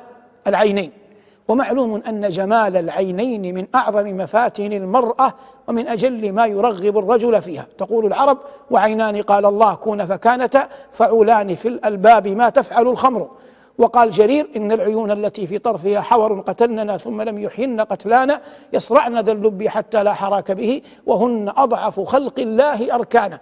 العينين. 0.48 1.01
ومعلوم 1.48 2.02
أن 2.08 2.30
جمال 2.30 2.78
العينين 2.78 3.56
من 3.56 3.68
أعظم 3.76 4.18
مفاتن 4.18 4.74
المرأة 4.74 5.34
ومن 5.68 5.88
أجل 5.88 6.32
ما 6.32 6.46
يرغب 6.46 6.98
الرجل 6.98 7.42
فيها. 7.42 7.66
تقول 7.78 8.06
العرب 8.06 8.38
وعينان 8.72 9.22
قال 9.22 9.46
الله 9.46 9.74
كون 9.74 10.06
فكانتا 10.06 10.68
فعولان 10.92 11.56
في 11.56 11.68
الألباب 11.68 12.28
ما 12.28 12.50
تفعل 12.50 12.88
الخمر. 12.88 13.30
وقال 13.78 14.12
جرير 14.12 14.48
إن 14.56 14.72
العيون 14.72 15.12
التي 15.12 15.48
في 15.48 15.58
طرفها 15.58 16.02
حور 16.02 16.40
قتلننا 16.40 16.98
ثم 16.98 17.22
لم 17.22 17.38
يحين 17.38 17.82
قتلانا 17.82 18.42
يصرعن 18.74 19.20
ذا 19.20 19.32
اللب 19.32 19.68
حتى 19.68 20.04
لا 20.04 20.14
حراك 20.14 20.52
به 20.52 20.82
وهن 21.06 21.52
أضعف 21.58 22.00
خلق 22.00 22.40
الله 22.40 22.96
أركانا. 22.96 23.40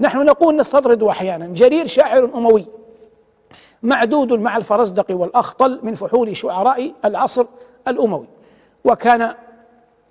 نحن 0.00 0.26
نقول 0.26 0.56
نستطرد 0.56 1.02
أحيانا. 1.02 1.46
جرير 1.46 1.86
شاعر 1.86 2.24
أموي. 2.34 2.66
معدود 3.82 4.32
مع 4.32 4.56
الفرزدق 4.56 5.06
والأخطل 5.10 5.80
من 5.82 5.94
فحول 5.94 6.36
شعراء 6.36 6.92
العصر 7.04 7.46
الأموي. 7.88 8.26
وكان 8.84 9.34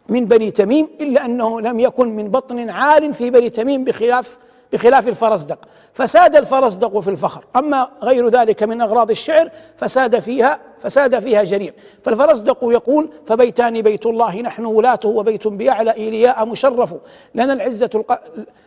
من 0.10 0.26
بني 0.26 0.52
تميم 0.52 0.88
إلا 1.02 1.26
أنه 1.26 1.62
لم 1.62 1.80
يكن 1.80 2.16
من 2.16 2.30
بطن 2.30 2.70
عال 2.70 3.14
في 3.14 3.30
بني 3.30 3.50
تميم 3.50 3.84
بخلاف 3.84 4.38
بخلاف 4.74 5.08
الفرزدق. 5.08 5.60
فساد 5.94 6.36
الفرزدق 6.36 7.00
في 7.00 7.10
الفخر. 7.10 7.46
أما 7.56 7.88
غير 8.04 8.30
ذلك 8.30 8.64
من 8.64 8.82
أغراض 8.82 9.12
الشعر 9.12 9.52
فساد 9.78 10.20
فيها 10.20 10.60
فساد 10.80 11.20
فيها 11.20 11.44
جرير 11.44 11.74
فالفرزدق 12.04 12.58
يقول 12.64 13.10
فبيتان 13.28 13.82
بيت 13.82 14.06
الله 14.06 14.42
نحن 14.42 14.66
ولاته 14.66 15.10
وبيت 15.10 15.48
بأعلى 15.48 15.92
إيلياء 15.92 16.46
مشرف. 16.46 16.96
لنا 17.36 17.54
العزة 17.54 17.90
الق... 17.96 18.22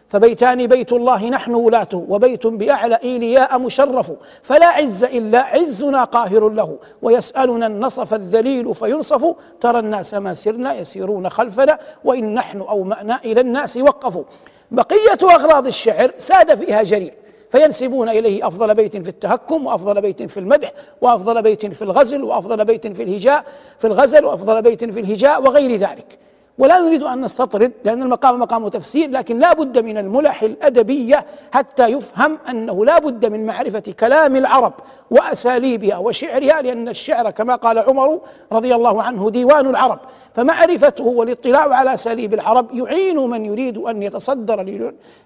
فبيتان 0.09 0.67
بيت 0.67 0.93
الله 0.93 1.29
نحن 1.29 1.55
ولاته 1.55 2.07
وبيت 2.09 2.47
بأعلى 2.47 2.99
إيلياء 3.05 3.59
مشرف. 3.59 4.13
فلا 4.43 4.67
عز 4.67 5.05
إلا 5.05 5.41
عزنا 5.41 6.05
قاهر 6.05 6.49
له. 6.49 6.79
ويسألنا 7.03 7.67
النصف 7.67 8.15
الذليل 8.15 8.75
فينصف. 8.75 9.35
ترى 9.61 9.79
الناس 9.79 10.15
ما 10.15 10.35
سرنا 10.35 10.75
يسيرون 10.75 11.29
خلفنا. 11.29 11.79
وإن 12.05 12.35
نحن 12.35 12.61
أومأنا 12.61 13.21
إلى 13.25 13.41
الناس 13.41 13.77
وقفوا. 13.77 14.25
بقية 14.73 15.19
أغراض 15.23 15.67
الشعر 15.67 16.11
ساد 16.19 16.65
فيها 16.65 16.83
جرير 16.83 17.15
فينسبون 17.51 18.09
إليه 18.09 18.47
أفضل 18.47 18.75
بيت 18.75 18.97
في 18.97 19.09
التهكم 19.09 19.67
وأفضل 19.67 20.01
بيت 20.01 20.23
في 20.23 20.41
المدح 20.41 20.73
وأفضل 21.01 21.43
بيت 21.43 21.67
في 21.67 21.83
الغزل 21.83 22.23
وأفضل 22.23 22.65
بيت 22.65 22.87
في 22.87 23.03
الهجاء 23.03 23.45
في 23.79 23.87
الغزل 23.87 24.25
وأفضل 24.25 24.63
بيت 24.63 24.85
في 24.85 25.01
الهجاء 25.01 25.43
وغير 25.43 25.77
ذلك. 25.77 26.19
ولا 26.59 26.81
نريد 26.81 27.03
أن 27.03 27.21
نستطرد 27.21 27.73
لأن 27.85 28.03
المقام 28.03 28.41
مقام 28.41 28.69
تفسير 28.69 29.11
لكن 29.11 29.39
لا 29.39 29.53
بد 29.53 29.79
من 29.79 29.99
الملح 29.99 30.43
الأدبية 30.43 31.27
حتى 31.53 31.87
يفهم 31.87 32.39
أنه 32.49 32.85
لا 32.85 32.99
بد 32.99 33.27
من 33.27 33.47
معرفة 33.47 33.83
كلام 34.01 34.37
العرب 34.37 34.73
وأساليبها 35.11 35.97
وشعرها 35.97 36.63
لأن 36.63 36.89
الشعر 36.89 37.31
كما 37.31 37.55
قال 37.55 37.79
عمر 37.79 38.21
رضي 38.53 38.75
الله 38.75 39.03
عنه 39.03 39.31
ديوان 39.31 39.67
العرب. 39.67 39.99
فمعرفته 40.35 41.05
والاطلاع 41.05 41.75
على 41.75 41.95
أساليب 41.95 42.35
العرب 42.35 42.75
يعين 42.75 43.17
من 43.17 43.45
يريد 43.45 43.79
أن 43.79 44.03
يتصدر 44.03 44.63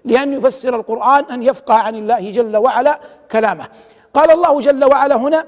لأن 0.05 0.33
يفسر 0.33 0.75
القرآن 0.75 1.23
أن 1.31 1.43
يفقه 1.43 1.73
عن 1.73 1.95
الله 1.95 2.31
جل 2.31 2.57
وعلا 2.57 2.99
كلامه. 3.31 3.65
قال 4.13 4.31
الله 4.31 4.59
جل 4.59 4.85
وعلا 4.85 5.15
هنا 5.15 5.45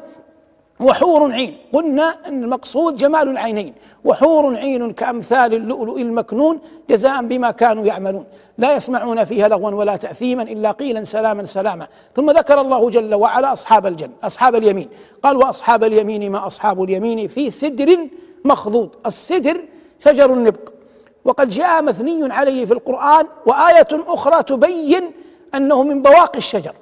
وحور 0.80 1.32
عين. 1.32 1.58
قلنا 1.74 2.16
أن 2.28 2.44
المقصود 2.44 2.96
جمال 2.96 3.30
العينين. 3.30 3.74
وحور 4.06 4.56
عين 4.56 4.92
كأمثال 4.92 5.54
اللؤلؤ 5.54 5.98
المكنون 5.98 6.60
جزاء 6.90 7.22
بما 7.22 7.52
كانوا 7.52 7.86
يعملون. 7.86 8.26
لا 8.58 8.76
يسمعون 8.76 9.24
فيها 9.24 9.48
لغوا 9.48 9.72
ولا 9.72 9.96
تأثيما 9.96 10.44
إلا 10.44 10.72
قيلا 10.72 11.04
سلاما 11.04 11.46
سلاما. 11.46 11.88
ثم 12.16 12.32
ذكر 12.32 12.62
الله 12.62 12.90
جل 12.90 13.16
وعلا 13.16 13.54
أصحاب 13.54 13.86
الجنة 13.86 14.14
أصحاب 14.24 14.56
اليمين. 14.56 14.90
قال 15.24 15.38
وأصحاب 15.38 15.84
اليمين 15.84 16.32
ما 16.32 16.48
أصحاب 16.48 16.84
اليمين 16.84 17.28
في 17.28 17.52
سدر 17.52 18.08
مخضود 18.46 18.90
السدر 19.06 19.62
شجر 20.06 20.34
النبق. 20.34 20.70
وقد 21.26 21.50
جاء 21.50 21.84
مثني 21.84 22.34
عليه 22.34 22.66
في 22.66 22.74
القرآن 22.74 23.26
وآية 23.46 23.88
أخرى 23.92 24.44
تبين 24.44 25.12
أنه 25.56 25.84
من 25.84 26.02
بواقي 26.02 26.38
الشجر. 26.38 26.74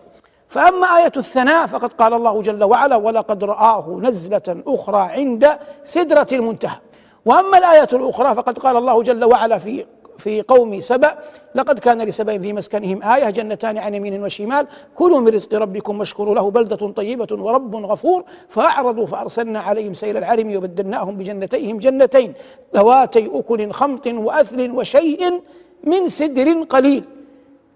فأما 0.48 0.88
آية 0.88 1.12
الثناء 1.18 1.68
فقد 1.68 1.94
قال 1.94 2.14
الله 2.14 2.42
جل 2.42 2.64
وعلا 2.64 2.96
ولقد 2.96 3.44
رآه 3.44 4.00
نزلة 4.02 4.64
أخرى 4.68 5.02
عند 5.02 5.58
سدرة 5.84 6.28
المنتهى 6.32 6.80
وأما 7.26 7.58
الآية 7.58 7.88
الأخرى 7.94 8.36
فقد 8.36 8.60
قال 8.60 8.78
الله 8.78 9.04
جل 9.04 9.24
وعلا 9.26 9.58
في 9.58 9.86
في 10.18 10.42
قوم 10.42 10.82
سبأ 10.82 11.18
لقد 11.56 11.80
كان 11.80 12.02
لسبأ 12.02 12.38
في 12.38 12.54
مسكنهم 12.54 13.04
آية 13.04 13.30
جنتان 13.30 13.78
عن 13.78 13.96
يمين 13.96 14.24
وشمال 14.24 14.68
كلوا 14.96 15.20
من 15.20 15.28
رزق 15.28 15.54
ربكم 15.54 16.00
واشكروا 16.00 16.36
له 16.36 16.52
بلدة 16.52 16.92
طيبة 16.92 17.28
ورب 17.32 17.76
غفور 17.76 18.24
فأعرضوا 18.48 19.06
فأرسلنا 19.06 19.60
عليهم 19.60 19.94
سيل 19.94 20.18
العرم 20.18 20.56
وبدلناهم 20.56 21.18
بجنتيهم 21.18 21.78
جنتين 21.78 22.34
ذواتي 22.76 23.32
أكل 23.34 23.72
خمط 23.72 24.08
وأثل 24.08 24.72
وشيء 24.72 25.42
من 25.84 26.10
سدر 26.10 26.62
قليل 26.64 27.04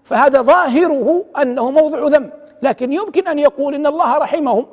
فهذا 0.03 0.41
ظاهره 0.41 1.25
أنه 1.41 1.71
موضع 1.71 2.07
ذنب 2.07 2.40
لكن 2.61 2.93
يمكن 2.93 3.27
أن 3.27 3.39
يقول 3.39 3.75
إن 3.75 3.87
الله 3.87 4.17
رحمهم. 4.17 4.65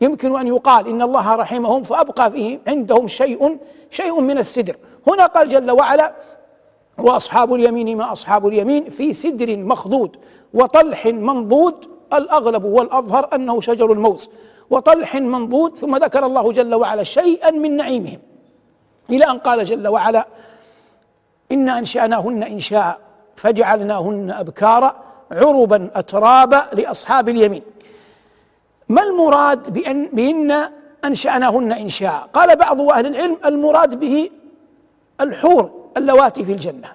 يمكن 0.00 0.36
أن 0.38 0.46
يقال 0.46 0.88
إن 0.88 1.02
الله 1.02 1.36
رحمهم 1.36 1.82
فأبقى 1.82 2.30
فيه 2.30 2.60
عندهم 2.68 3.08
شيء 3.08 3.58
شيء 3.90 4.20
من 4.20 4.38
السدر. 4.38 4.76
هنا 5.06 5.26
قال 5.26 5.48
جل 5.48 5.70
وعلا 5.70 6.14
وأصحاب 6.98 7.54
اليمين 7.54 7.96
ما 7.96 8.12
أصحاب 8.12 8.46
اليمين 8.46 8.90
في 8.90 9.12
سدر 9.12 9.56
مخضود 9.56 10.16
وطلح 10.54 11.06
منضود 11.06 11.74
الأغلب 12.12 12.64
والأظهر 12.64 13.28
أنه 13.34 13.60
شجر 13.60 13.92
الموز. 13.92 14.30
وطلح 14.70 15.14
منضود 15.14 15.76
ثم 15.76 15.96
ذكر 15.96 16.26
الله 16.26 16.52
جل 16.52 16.74
وعلا 16.74 17.02
شيئا 17.02 17.50
من 17.50 17.76
نعيمهم. 17.76 18.18
إلى 19.10 19.24
أن 19.24 19.38
قال 19.38 19.64
جل 19.64 19.88
وعلا 19.88 20.26
أنا 21.52 21.78
أنشأناهن 21.78 22.42
إنشاء 22.42 23.00
فجعلناهن 23.36 24.30
أبكارا. 24.30 25.07
عربا 25.32 25.90
أترابا 25.94 26.66
لأصحاب 26.72 27.28
اليمين. 27.28 27.62
ما 28.88 29.02
المراد 29.02 29.72
بأن 29.72 30.08
بأن 30.12 30.70
أنشأناهن 31.04 31.72
إنشاء 31.72 32.28
قال 32.32 32.56
بعض 32.56 32.80
أهل 32.80 33.06
العلم 33.06 33.36
المراد 33.44 34.00
به 34.00 34.30
الحور 35.20 35.70
اللواتي 35.96 36.44
في 36.44 36.52
الجنة. 36.52 36.92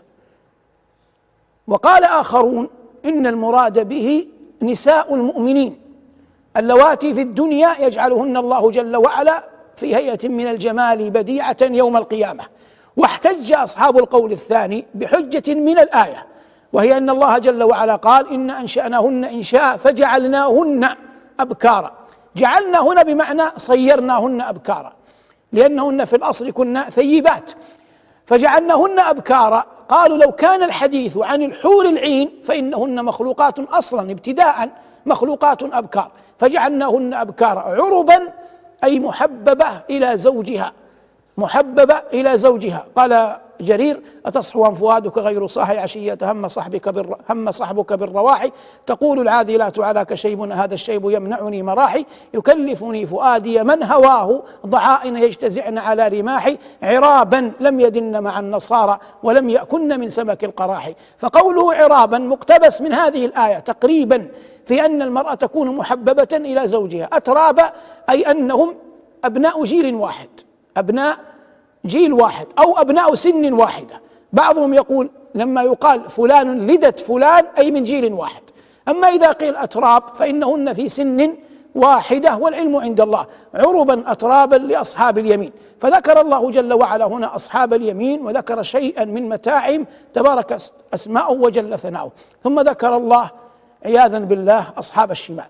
وقال 1.68 2.04
آخرون 2.04 2.70
إن 3.06 3.28
المراد 3.28 3.88
به 3.88 4.28
نساء 4.62 5.16
المؤمنين. 5.16 5.80
اللواتي 6.58 7.14
في 7.14 7.22
الدنيا 7.22 7.76
يجعلهن 7.80 8.38
الله 8.38 8.72
جل 8.72 8.96
وعلا 8.96 9.44
في 9.76 9.96
هيئة 9.96 10.30
من 10.30 10.48
الجمال 10.48 11.10
بديعة 11.10 11.58
يوم 11.62 11.98
القيامة. 11.98 12.44
واحتج 12.98 13.54
أصحاب 13.54 13.98
القول 13.98 14.32
الثاني 14.32 14.86
بحجة 14.96 15.54
من 15.54 15.80
الآية. 15.80 16.26
وهي 16.74 16.98
أن 16.98 17.10
الله 17.10 17.38
جل 17.38 17.64
وعلا 17.64 17.96
قال 17.96 18.30
إن 18.30 18.50
أنشأناهن 18.50 19.26
انشاء 19.26 19.78
فجعلناهن 19.78 20.90
أبكارا. 21.40 21.92
جعلنا 22.36 22.80
هنا 22.80 23.04
بمعنى 23.04 23.44
صيرناهن 23.58 24.42
أبكارا. 24.42 24.94
لأنهن 25.52 26.06
في 26.06 26.16
الأصل 26.16 26.52
كن 26.52 26.82
ثيبات. 26.82 27.52
فجعلناهن 28.26 29.00
أبكارا. 29.00 29.66
قالوا 29.90 30.18
لو 30.18 30.32
كان 30.32 30.64
الحديث 30.64 31.18
عن 31.18 31.42
الحور 31.42 31.86
العين 31.86 32.32
فإنهن 32.44 33.06
مخلوقات 33.06 33.60
أصلا 33.60 34.12
ابتداء 34.12 34.70
مخلوقات 35.06 35.64
أبكار. 35.64 36.12
فجعلناهن 36.40 37.14
أبكارا. 37.14 37.60
عربا 37.60 38.34
أي 38.84 39.00
محببة 39.00 39.68
إلى 39.90 40.18
زوجها. 40.18 40.74
محببة 41.38 42.02
إلى 42.14 42.38
زوجها. 42.38 42.86
قال 42.96 43.38
جرير 43.62 44.02
أتصحو 44.26 44.74
فؤادك 44.74 45.18
غير 45.18 45.48
صاحي 45.48 45.78
عشية 45.78 46.18
هم 46.22 46.48
صحبك 46.48 46.90
بالر... 46.90 47.18
هم 47.30 47.52
صحبك 47.52 47.94
بالرواحي. 47.94 48.52
تقول 48.86 49.20
العاذلات 49.20 49.80
علاك 49.80 50.14
شيب 50.14 50.42
هذا 50.42 50.74
الشيب 50.74 51.10
يمنعني 51.10 51.64
مراحي. 51.64 52.06
يكلفني 52.34 53.06
فؤادي 53.06 53.64
من 53.64 53.84
هواه 53.84 54.44
ضعائن 54.66 55.18
يجتزعن 55.18 55.78
على 55.78 56.08
رماحي. 56.08 56.58
عرابا 56.84 57.52
لم 57.60 57.80
يدن 57.80 58.24
مع 58.24 58.40
النصارى 58.40 59.00
ولم 59.24 59.50
يأكن 59.50 60.00
من 60.00 60.10
سمك 60.10 60.44
القراحي. 60.44 60.96
فقوله 61.18 61.76
عرابا 61.76 62.18
مقتبس 62.18 62.82
من 62.82 62.94
هذه 62.94 63.26
الآية 63.26 63.60
تقريبا 63.60 64.28
في 64.66 64.86
أن 64.86 65.02
المرأة 65.02 65.34
تكون 65.34 65.76
محببة 65.76 66.28
إلى 66.32 66.68
زوجها. 66.68 67.10
أترابا 67.14 67.72
أي 68.10 68.22
أنهم 68.22 68.76
أبناء 69.24 69.64
جيل 69.64 69.96
واحد 69.96 70.30
أبناء 70.78 71.18
جيل 71.86 72.14
واحد 72.14 72.48
أو 72.60 72.78
أبناء 72.78 73.16
سن 73.16 73.54
واحدة. 73.54 74.02
بعضهم 74.34 74.74
يقول 74.74 75.10
لما 75.36 75.64
يقال 75.64 76.10
فلان 76.10 76.68
لدت 76.68 77.00
فلان 77.00 77.46
أي 77.58 77.72
من 77.72 77.84
جيل 77.84 78.14
واحد. 78.14 78.42
أما 78.88 79.08
إذا 79.08 79.32
قيل 79.32 79.56
أتراب 79.56 80.04
فإنهن 80.16 80.74
في 80.74 80.90
سن 80.90 81.36
واحدة 81.76 82.38
والعلم 82.38 82.76
عند 82.76 83.02
الله. 83.02 83.26
عربا 83.54 84.12
أترابا 84.12 84.56
لأصحاب 84.56 85.18
اليمين. 85.18 85.52
فذكر 85.80 86.22
الله 86.22 86.52
جل 86.52 86.74
وعلا 86.74 87.06
هنا 87.06 87.36
أصحاب 87.36 87.74
اليمين 87.74 88.26
وذكر 88.26 88.62
شيئا 88.62 89.06
من 89.06 89.30
متاعهم. 89.30 89.86
تبارك 90.14 90.58
أسماؤه 90.94 91.32
وجل 91.32 91.80
ثناؤه. 91.80 92.12
ثم 92.44 92.60
ذكر 92.60 92.98
الله 92.98 93.32
عياذا 93.86 94.20
بالله 94.20 94.68
أصحاب 94.78 95.12
الشمال. 95.12 95.46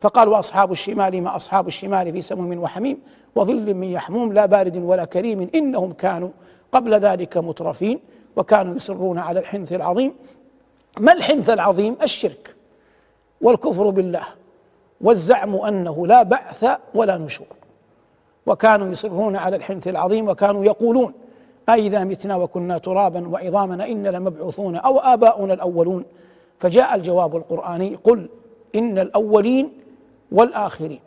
فقال 0.00 0.28
وأصحاب 0.28 0.72
الشمال 0.72 1.22
ما 1.22 1.36
أصحاب 1.36 1.66
الشمال 1.66 2.12
في 2.12 2.22
سموم 2.22 2.58
وحميم. 2.58 3.00
وظل 3.36 3.74
من 3.74 3.84
يحموم 3.84 4.32
لا 4.32 4.46
بارد 4.46 4.76
ولا 4.76 5.04
كريم 5.04 5.50
إنهم 5.54 5.92
كانوا 5.92 6.28
قبل 6.72 6.94
ذلك 6.94 7.36
مترفين 7.36 8.00
وكانوا 8.36 8.74
يصرون 8.74 9.18
على 9.18 9.40
الحنث 9.40 9.72
العظيم. 9.72 10.14
ما 11.00 11.12
الحنث 11.12 11.50
العظيم؟ 11.50 11.96
الشرك 12.02 12.54
والكفر 13.40 13.90
بالله 13.90 14.24
والزعم 15.00 15.56
أنه 15.56 16.06
لا 16.06 16.22
بعث 16.22 16.66
ولا 16.94 17.18
نشور. 17.18 17.46
وكانوا 18.46 18.88
يصرون 18.88 19.36
على 19.36 19.56
الحنث 19.56 19.88
العظيم 19.88 20.28
وكانوا 20.28 20.64
يقولون 20.64 21.12
أإذا 21.68 22.04
متنا 22.04 22.36
وكنا 22.36 22.78
ترابا 22.78 23.28
وعظاما 23.28 23.86
إن 23.86 24.06
لمبعوثون 24.06 24.76
أو 24.76 24.98
آباؤنا 24.98 25.54
الأولون. 25.54 26.04
فجاء 26.58 26.94
الجواب 26.94 27.36
القرآني 27.36 27.98
قل 28.04 28.28
إن 28.74 28.98
الأولين 28.98 29.72
والآخرين. 30.32 31.00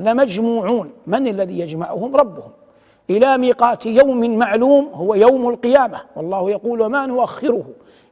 لمجموعون. 0.00 0.90
من 1.06 1.26
الذي 1.26 1.58
يجمعهم؟ 1.58 2.16
ربهم. 2.16 2.50
إلى 3.10 3.38
ميقات 3.38 3.86
يوم 3.86 4.38
معلوم 4.38 4.90
هو 4.94 5.14
يوم 5.14 5.48
القيامة. 5.48 6.00
والله 6.16 6.50
يقول 6.50 6.80
وما 6.80 7.06
نؤخره 7.06 7.64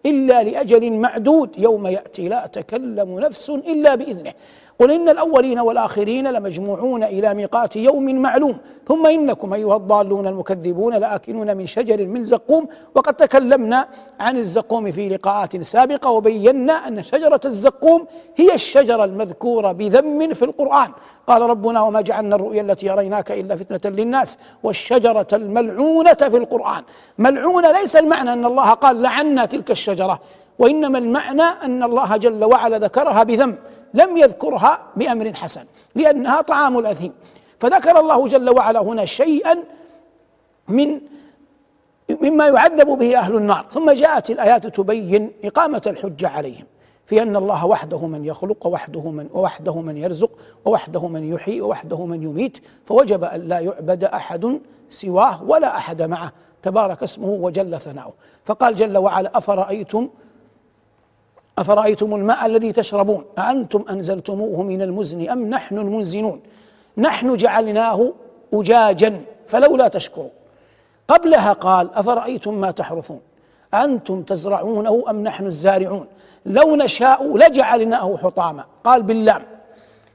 إلا 0.07 0.43
لأجل 0.43 0.93
معدود. 0.93 1.51
يوم 1.59 1.87
يأتي 1.87 2.29
لا 2.29 2.47
تكلم 2.47 3.21
نفس 3.21 3.51
إلا 3.51 3.95
بإذنه. 3.95 4.33
قل 4.79 4.91
إن 4.91 5.09
الأولين 5.09 5.59
والآخرين 5.59 6.31
لمجموعون 6.31 7.03
إلى 7.05 7.35
ميقات 7.35 7.77
يوم 7.77 8.23
معلوم. 8.23 8.59
ثم 8.89 9.07
إنكم 9.07 9.55
أيها 9.55 9.77
الضالون 9.77 10.27
المكذبون 10.27 10.95
لآكلون 10.95 11.57
من 11.57 11.67
شجر 11.67 12.07
من 12.07 12.25
زقوم. 12.25 12.69
وقد 12.95 13.15
تكلمنا 13.15 13.89
عن 14.21 14.37
الزقوم 14.37 14.91
في 14.91 15.09
لقاءات 15.09 15.63
سابقة 15.63 16.11
وبينا 16.11 16.73
أن 16.73 17.03
شجرة 17.03 17.41
الزقوم 17.45 18.07
هي 18.37 18.55
الشجرة 18.55 19.05
المذكورة 19.05 19.73
بذم 19.73 20.35
في 20.35 20.45
القرآن. 20.45 20.91
قال 21.27 21.43
ربنا 21.43 21.81
وما 21.81 22.01
جعلنا 22.01 22.37
الرؤيا 22.37 22.63
التي 22.63 22.93
أريناك 22.93 23.33
إلا 23.33 23.57
فتنة 23.57 23.91
للناس 23.91 24.39
والشجرة 24.63 25.27
الملعونة 25.33 26.15
في 26.15 26.37
القرآن. 26.37 26.83
ملعونة 27.19 27.73
ليس 27.73 27.97
المعنى 27.97 28.33
أن 28.33 28.45
الله 28.45 28.71
قال 28.71 29.03
لعنا 29.03 29.45
تلك 29.45 29.71
الشجرة 29.71 30.21
وإنما 30.59 30.99
المعنى 30.99 31.43
أن 31.43 31.83
الله 31.83 32.17
جل 32.17 32.45
وعلا 32.45 32.79
ذكرها 32.79 33.23
بذم. 33.23 33.55
لم 33.95 34.17
يذكرها 34.17 34.79
بأمر 34.97 35.35
حسن 35.35 35.65
لأنها 35.95 36.41
طعام 36.41 36.79
الأثيم. 36.79 37.13
فذكر 37.61 38.01
الله 38.01 38.27
جل 38.27 38.51
وعلا 38.51 38.81
هنا 38.81 39.05
شيئا 39.05 39.59
من 40.69 41.01
مما 42.23 42.47
يعذب 42.47 42.87
به 42.87 43.19
أهل 43.19 43.37
النار. 43.37 43.67
ثم 43.71 43.91
جاءت 43.91 44.31
الآيات 44.31 44.67
تبين 44.67 45.33
إقامة 45.45 45.83
الحجة 45.87 46.29
عليهم 46.29 46.65
في 47.07 47.23
أن 47.23 47.37
الله 47.37 47.67
وحده 47.67 48.07
من 48.07 48.25
يخلق 48.25 48.67
ووحده 48.67 49.11
من 49.11 49.29
ووحده 49.33 49.81
من 49.81 49.97
يرزق 49.97 50.31
ووحده 50.65 51.09
من 51.09 51.33
يحيي 51.33 51.61
ووحده 51.61 52.05
من 52.05 52.23
يميت. 52.23 52.59
فوجب 52.85 53.25
أن 53.25 53.41
لا 53.41 53.59
يعبد 53.59 54.05
أحد 54.05 54.61
سواه 54.91 55.43
ولا 55.43 55.77
أحد 55.77 56.03
معه. 56.03 56.33
تبارك 56.63 57.03
اسمه 57.03 57.29
وجل 57.29 57.81
ثناؤه. 57.81 58.13
فقال 58.45 58.75
جل 58.75 58.99
وعلا 58.99 59.39
أفرأيتم 59.39 60.09
أفرأيتم 61.61 62.15
الماء 62.15 62.47
الذي 62.47 62.73
تشربون؟ 62.73 63.25
أأنتم 63.39 63.85
أنزلتموه 63.91 64.63
من 64.63 64.83
المزن 64.83 65.29
أم 65.29 65.51
نحن 65.51 65.79
المنزلون 65.79 66.41
نحن 66.99 67.37
جعلناه 67.37 68.13
أجاجا 68.55 69.21
فلولا 69.47 69.89
تشكرون. 69.89 70.31
قبلها 71.09 71.53
قال 71.53 71.95
أفرأيتم 71.95 72.55
ما 72.55 72.71
تحرثون؟ 72.71 73.21
أنتم 73.75 74.23
تزرعونه 74.23 75.05
أم 75.11 75.23
نحن 75.23 75.47
الزارعون؟ 75.47 76.07
لو 76.47 76.77
نشاء 76.77 77.37
لجعلناه 77.37 78.17
حطاما. 78.17 78.65
قال 78.85 79.03
باللام 79.03 79.43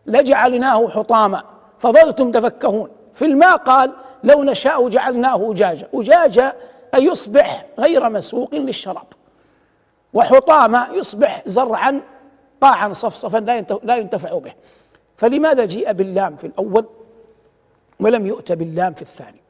لجعلناه 0.06 0.88
حطاما. 0.88 1.43
فظلتم 1.79 2.32
تفكهون. 2.32 2.89
في 3.13 3.25
الماء 3.25 3.58
قال 3.58 3.91
لو 4.23 4.43
نشاء 4.43 4.89
جعلناه 4.89 5.51
أجاجا. 5.51 5.88
أجاجا 5.93 6.53
أي 6.95 7.06
يصبح 7.06 7.65
غير 7.79 8.10
مسوق 8.10 8.56
للشراب. 8.56 9.08
وحطامة 10.13 10.93
يصبح 10.93 11.43
زرعا 11.45 12.02
قاعا 12.62 12.93
صفصفا 12.93 13.38
لا 13.38 13.65
لا 13.84 13.97
ينتفع 13.97 14.38
به. 14.38 14.54
فلماذا 15.17 15.65
جيء 15.65 15.91
باللام 15.91 16.36
في 16.36 16.47
الأول 16.47 16.86
ولم 17.99 18.28
يؤت 18.28 18.52
باللام 18.52 18.93
في 18.93 19.02
الثاني؟ 19.02 19.41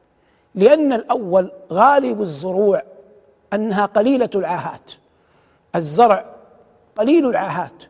لأن 0.54 0.92
الأول 0.92 1.50
غالب 1.72 2.22
الزروع 2.22 2.82
أنها 3.52 3.86
قليلة 3.86 4.30
العاهات. 4.34 4.92
الزرع 5.74 6.24
قليل 6.96 7.26
العاهات. 7.26 7.84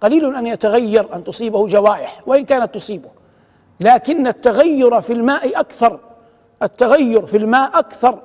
قليل 0.00 0.36
أن 0.36 0.46
يتغير 0.46 1.14
أن 1.14 1.24
تصيبه 1.24 1.66
جوائح 1.66 2.22
وإن 2.26 2.44
كانت 2.44 2.74
تصيبه. 2.74 3.08
لكن 3.80 4.26
التغير 4.26 5.00
في 5.00 5.12
الماء 5.12 5.60
أكثر. 5.60 6.00
التغير 6.62 7.26
في 7.26 7.36
الماء 7.36 7.78
أكثر. 7.78 8.22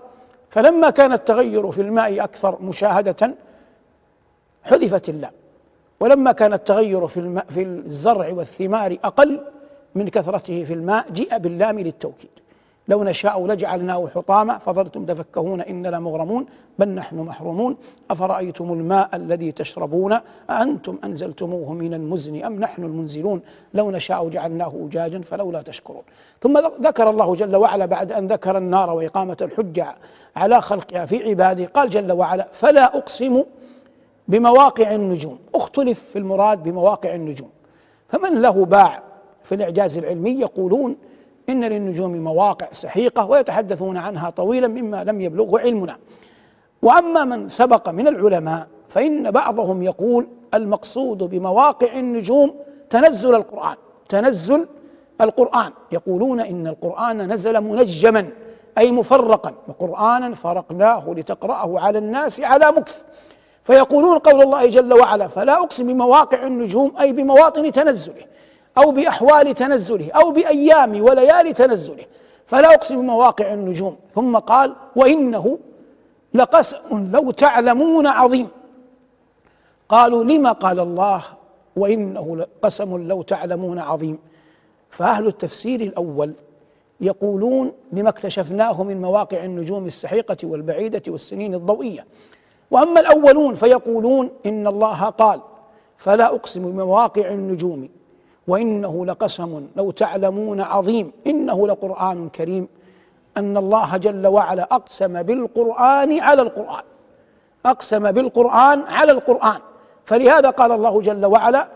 فلما 0.50 0.90
كان 0.90 1.14
التغير 1.14 1.72
في 1.72 1.82
الماء 1.82 2.24
أكثر 2.24 2.62
مشاهدة 2.62 3.36
حذفت 4.64 5.10
اللام. 5.10 5.32
ولما 6.00 6.32
كان 6.32 6.54
التغير 6.54 7.08
في 7.08 7.18
الماء 7.20 7.46
في 7.50 7.64
الزرع 7.64 8.34
والثمار 8.34 8.98
أقل 9.04 9.42
من 9.96 10.08
كثرته 10.08 10.64
في 10.64 10.74
الماء 10.74 11.12
جيء 11.12 11.38
باللام 11.38 11.80
للتوكيد. 11.80 12.30
لو 12.88 13.04
نشاء 13.04 13.46
لجعلناه 13.48 14.08
حطاما 14.08 14.58
فظلتم 14.58 15.06
تفكهون 15.06 15.62
إن 15.62 15.88
لمغرمون 15.88 16.46
بل 16.80 16.90
نحن 16.90 17.16
محرومون. 17.16 17.78
أفرأيتم 18.12 18.74
الماء 18.74 19.10
الذي 19.14 19.52
تشربون؟ 19.52 20.18
أأنتم 20.50 20.98
أنزلتموه 21.04 21.74
من 21.74 21.94
المزن 21.94 22.44
أم 22.44 22.60
نحن 22.60 22.84
المنزلون؟ 22.84 23.42
لو 23.74 23.92
نشاء 23.92 24.30
جعلناه 24.30 24.88
أجاجا 24.88 25.22
فلولا 25.22 25.62
تشكرون. 25.62 26.04
ثم 26.42 26.58
ذكر 26.82 27.10
الله 27.10 27.36
جل 27.36 27.56
وعلا 27.56 27.86
بعد 27.86 28.12
أن 28.12 28.28
ذكر 28.28 28.58
النار 28.58 28.90
وإقامة 28.90 29.38
الحجة 29.42 29.96
على 30.36 30.62
خلقها 30.62 31.06
في 31.06 31.30
عباده 31.30 31.66
قال 31.66 31.90
جل 31.90 32.12
وعلا 32.12 32.48
فلا 32.52 32.98
أقسم 32.98 33.44
بمواقع 34.32 34.96
النجوم. 34.96 35.40
اختلف 35.56 36.00
في 36.00 36.20
المراد 36.20 36.64
بمواقع 36.64 37.16
النجوم. 37.16 37.50
فمن 38.08 38.42
له 38.42 38.66
باع 38.66 39.04
في 39.44 39.56
الإعجاز 39.56 39.98
العلمي 39.98 40.32
يقولون 40.32 40.96
إن 41.50 41.64
للنجوم 41.64 42.12
مواقع 42.12 42.68
سحيقة 42.72 43.26
ويتحدثون 43.26 43.98
عنها 43.98 44.30
طويلا 44.30 44.68
مما 44.68 45.04
لم 45.04 45.22
يبلغه 45.22 45.60
علمنا. 45.60 45.98
وأما 46.82 47.26
من 47.26 47.50
سبق 47.50 47.90
من 47.90 48.08
العلماء 48.08 48.68
فإن 48.90 49.32
بعضهم 49.32 49.84
يقول 49.84 50.28
المقصود 50.54 51.18
بمواقع 51.18 52.00
النجوم 52.00 52.56
تنزل 52.90 53.36
القرآن. 53.36 53.76
تنزل 54.10 54.68
القرآن. 55.22 55.72
يقولون 55.92 56.40
إن 56.40 56.68
القرآن 56.68 57.34
نزل 57.34 57.62
منجما 57.62 58.30
أي 58.78 58.92
مفرقا. 58.92 59.54
وقرآنا 59.68 60.36
فرقناه 60.36 61.14
لتقرأه 61.18 61.80
على 61.80 61.98
الناس 61.98 62.40
على 62.40 62.72
مكث. 62.78 63.04
فيقولون 63.64 64.18
قول 64.18 64.42
الله 64.42 64.66
جل 64.66 64.94
وعلا 64.94 65.28
فلا 65.28 65.54
أقسم 65.54 65.88
بمواقع 65.88 66.48
النجوم 66.48 66.98
أي 67.00 67.12
بمواطن 67.12 67.72
تنزله 67.72 68.24
أو 68.78 68.92
بأحوال 68.92 69.54
تنزله 69.54 70.12
أو 70.12 70.32
بأيام 70.32 71.02
وليالي 71.02 71.54
تنزله 71.54 72.06
فلا 72.46 72.74
أقسم 72.74 73.02
بمواقع 73.02 73.54
النجوم. 73.54 73.98
ثم 74.16 74.38
قال 74.38 74.76
وإنه 74.96 75.58
لقسم 76.34 77.10
لو 77.12 77.32
تعلمون 77.32 78.08
عظيم. 78.08 78.48
قالوا 79.90 80.24
لما 80.24 80.52
قال 80.52 80.80
الله 80.80 81.24
وإنه 81.76 82.38
لقسم 82.38 83.08
لو 83.08 83.22
تعلمون 83.22 83.80
عظيم؟ 83.80 84.20
فأهل 84.90 85.28
التفسير 85.28 85.82
الأول 85.82 86.34
يقولون 87.02 87.72
لما 87.92 88.10
اكتشفناه 88.10 88.84
من 88.84 89.02
مواقع 89.02 89.44
النجوم 89.44 89.86
السحيقة 89.86 90.38
والبعيدة 90.44 91.02
والسنين 91.08 91.56
الضوئية. 91.56 92.06
وأما 92.72 93.00
الأولون 93.00 93.54
فيقولون 93.56 94.30
إن 94.46 94.68
الله 94.68 95.04
قال 95.04 95.40
فلا 95.98 96.26
أقسم 96.26 96.72
بمواقع 96.72 97.30
النجوم 97.30 97.90
وإنه 98.48 99.06
لقسم 99.06 99.68
لو 99.76 99.92
تعلمون 99.92 100.62
عظيم 100.62 101.12
إنه 101.28 101.68
لقرآن 101.68 102.30
كريم 102.30 102.68
أن 103.38 103.58
الله 103.58 103.98
جل 103.98 104.28
وعلا 104.28 104.68
أقسم 104.72 105.24
بالقرآن 105.24 106.20
على 106.20 106.42
القرآن 106.42 106.84
أقسم 107.66 108.12
بالقرآن 108.12 108.82
على 108.82 109.12
القرآن. 109.12 109.60
فلهذا 110.06 110.50
قال 110.50 110.72
الله 110.72 111.02
جل 111.02 111.26
وعلا 111.26 111.68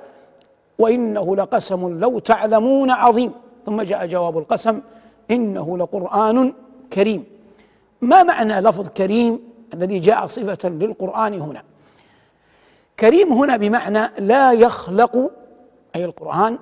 وإنه 0.80 1.36
لقسم 1.36 2.00
لو 2.00 2.20
تعلمون 2.20 2.92
عظيم. 2.92 3.32
ثم 3.66 3.82
جاء 3.82 4.06
جواب 4.06 4.38
القسم 4.38 4.82
إنه 5.32 5.78
لقرآن 5.78 6.54
كريم. 6.94 7.24
ما 8.02 8.24
معنى 8.24 8.62
لفظ 8.62 8.90
كريم؟ 8.90 9.55
الذي 9.76 10.00
جاء 10.00 10.28
صفة 10.28 10.70
للقرآن 10.70 11.34
هنا. 11.34 11.64
كريم 13.00 13.34
هنا 13.34 13.58
بمعنى 13.58 14.04
لا 14.20 14.52
يخلق 14.52 15.32
أي 15.96 16.06
القرآن 16.06 16.60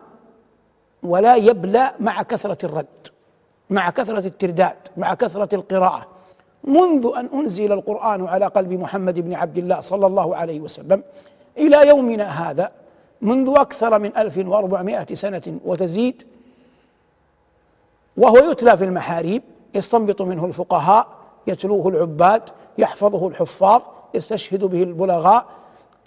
ولا 1.03 1.35
يبلى 1.35 1.91
مع 1.99 2.21
كثرة 2.21 2.65
الرد 2.65 3.03
مع 3.69 3.89
كثرة 3.89 4.25
الترداد 4.27 4.77
مع 4.97 5.13
كثرة 5.13 5.55
القراءة. 5.55 6.07
منذ 6.63 7.11
أن 7.17 7.29
أنزل 7.33 7.71
القرآن 7.71 8.27
على 8.27 8.45
قلب 8.45 8.73
محمد 8.73 9.19
بن 9.19 9.33
عبد 9.33 9.57
الله 9.57 9.79
صلى 9.79 10.05
الله 10.07 10.35
عليه 10.35 10.59
وسلم 10.59 11.03
إلى 11.57 11.87
يومنا 11.87 12.49
هذا 12.49 12.71
منذ 13.21 13.53
أكثر 13.57 13.99
من 13.99 14.17
1400 14.17 15.05
سنة 15.13 15.59
وتزيد 15.65 16.23
وهو 18.17 18.37
يتلى 18.37 18.77
في 18.77 18.83
المحاريب 18.83 19.43
يستنبط 19.75 20.21
منه 20.21 20.45
الفقهاء 20.45 21.07
يتلوه 21.47 21.87
العباد 21.87 22.41
يحفظه 22.77 23.27
الحفاظ 23.27 23.81
يستشهد 24.13 24.63
به 24.65 24.83
البلغاء 24.83 25.45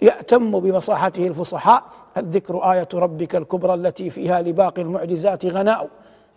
يأتم 0.01 0.59
بفصاحته 0.59 1.27
الفصحاء. 1.27 1.83
الذكر 2.17 2.71
آية 2.71 2.87
ربك 2.93 3.35
الكبرى 3.35 3.73
التي 3.73 4.09
فيها 4.09 4.41
لباقي 4.41 4.81
المعجزات 4.81 5.45
غناء. 5.45 5.89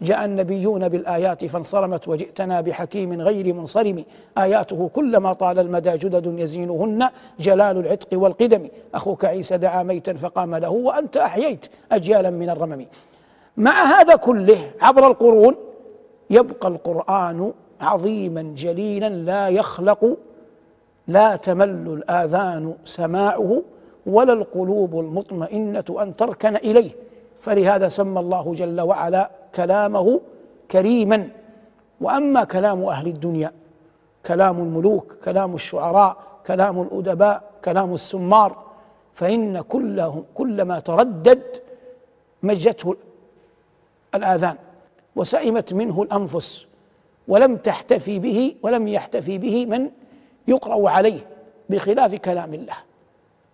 جاء 0.02 0.24
النبيون 0.24 0.88
بالآيات 0.88 1.44
فانصرمت 1.44 2.08
وجئتنا 2.08 2.60
بحكيم 2.60 3.20
غير 3.20 3.54
منصرم. 3.54 4.04
آياته 4.38 4.90
كلما 4.94 5.32
طال 5.32 5.58
المدى 5.58 5.90
جدد 5.90 6.38
يزينهن 6.38 7.08
جلال 7.40 7.78
العتق 7.78 8.08
والقدم. 8.12 8.68
أخوك 8.94 9.24
عيسى 9.24 9.58
دعا 9.58 9.82
ميتا 9.82 10.14
فقام 10.14 10.54
له 10.54 10.70
وأنت 10.70 11.16
أحييت 11.16 11.66
أجيالا 11.92 12.30
من 12.30 12.50
الرمم. 12.50 12.86
مع 13.56 13.82
هذا 13.82 14.16
كله 14.16 14.70
عبر 14.80 15.06
القرون 15.06 15.54
يبقى 16.30 16.68
القرآن 16.68 17.52
عظيما 17.80 18.42
جليلا 18.42 19.08
لا 19.08 19.48
يخلق 19.48 20.16
لا 21.08 21.36
تمل 21.36 21.92
الآذان 21.92 22.74
سماعه 22.84 23.62
ولا 24.06 24.32
القلوب 24.32 25.00
المطمئنة 25.00 25.84
أن 26.02 26.16
تركن 26.16 26.56
إليه. 26.56 26.90
فلهذا 27.40 27.88
سمى 27.88 28.20
الله 28.20 28.54
جل 28.54 28.80
وعلا 28.80 29.30
كلامه 29.54 30.20
كريما. 30.70 31.28
وأما 32.00 32.44
كلام 32.44 32.84
أهل 32.84 33.06
الدنيا 33.06 33.52
كلام 34.26 34.58
الملوك 34.58 35.12
كلام 35.24 35.54
الشعراء 35.54 36.16
كلام 36.46 36.82
الأدباء 36.82 37.42
كلام 37.64 37.94
السمار 37.94 38.56
فإن 39.14 39.60
كله 39.60 40.24
كلما 40.34 40.80
تردد 40.80 41.42
مجته 42.42 42.96
الآذان 44.14 44.56
وسئمت 45.16 45.74
منه 45.74 46.02
الأنفس. 46.02 46.66
ولم 47.28 47.56
تحتفي 47.56 48.18
به 48.18 48.56
ولم 48.62 48.88
يحتفي 48.88 49.38
به 49.38 49.66
من 49.66 49.90
يقرأ 50.48 50.90
عليه 50.90 51.26
بخلاف 51.70 52.14
كلام 52.14 52.54
الله. 52.54 52.76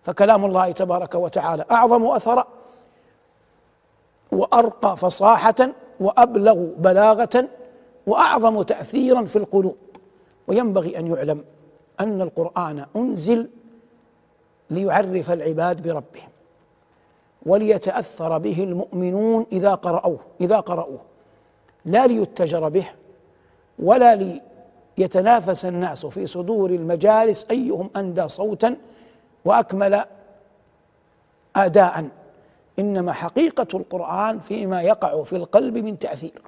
فكلام 0.03 0.45
الله 0.45 0.71
تبارك 0.71 1.15
وتعالى 1.15 1.65
أعظم 1.71 2.05
اثرا 2.05 2.47
وأرقى 4.31 4.97
فصاحة 4.97 5.55
وأبلغ 5.99 6.53
بلاغة 6.77 7.47
وأعظم 8.07 8.61
تأثيرا 8.61 9.25
في 9.25 9.35
القلوب. 9.35 9.75
وينبغي 10.47 10.99
أن 10.99 11.07
يعلم 11.07 11.43
أن 11.99 12.21
القرآن 12.21 12.85
أنزل 12.95 13.49
ليعرف 14.69 15.31
العباد 15.31 15.81
بربهم 15.81 16.29
وليتأثر 17.45 18.37
به 18.37 18.63
المؤمنون 18.63 19.45
إذا 19.51 19.75
قرأوه 19.75 20.19
إذا 20.41 20.59
قرأوه. 20.59 20.99
لا 21.85 22.07
ليتجر 22.07 22.69
به 22.69 22.85
ولا 23.79 24.39
ليتنافس 24.97 25.65
الناس 25.65 26.05
في 26.05 26.27
صدور 26.27 26.69
المجالس 26.69 27.45
أيهم 27.51 27.89
أندى 27.95 28.27
صوتا 28.27 28.75
وأكمل 29.45 30.03
اداء 31.55 32.09
إنما 32.79 33.13
حقيقة 33.13 33.67
القرآن 33.73 34.39
فيما 34.39 34.81
يقع 34.81 35.23
في 35.23 35.35
القلب 35.35 35.77
من 35.77 35.99
تأثير 35.99 36.41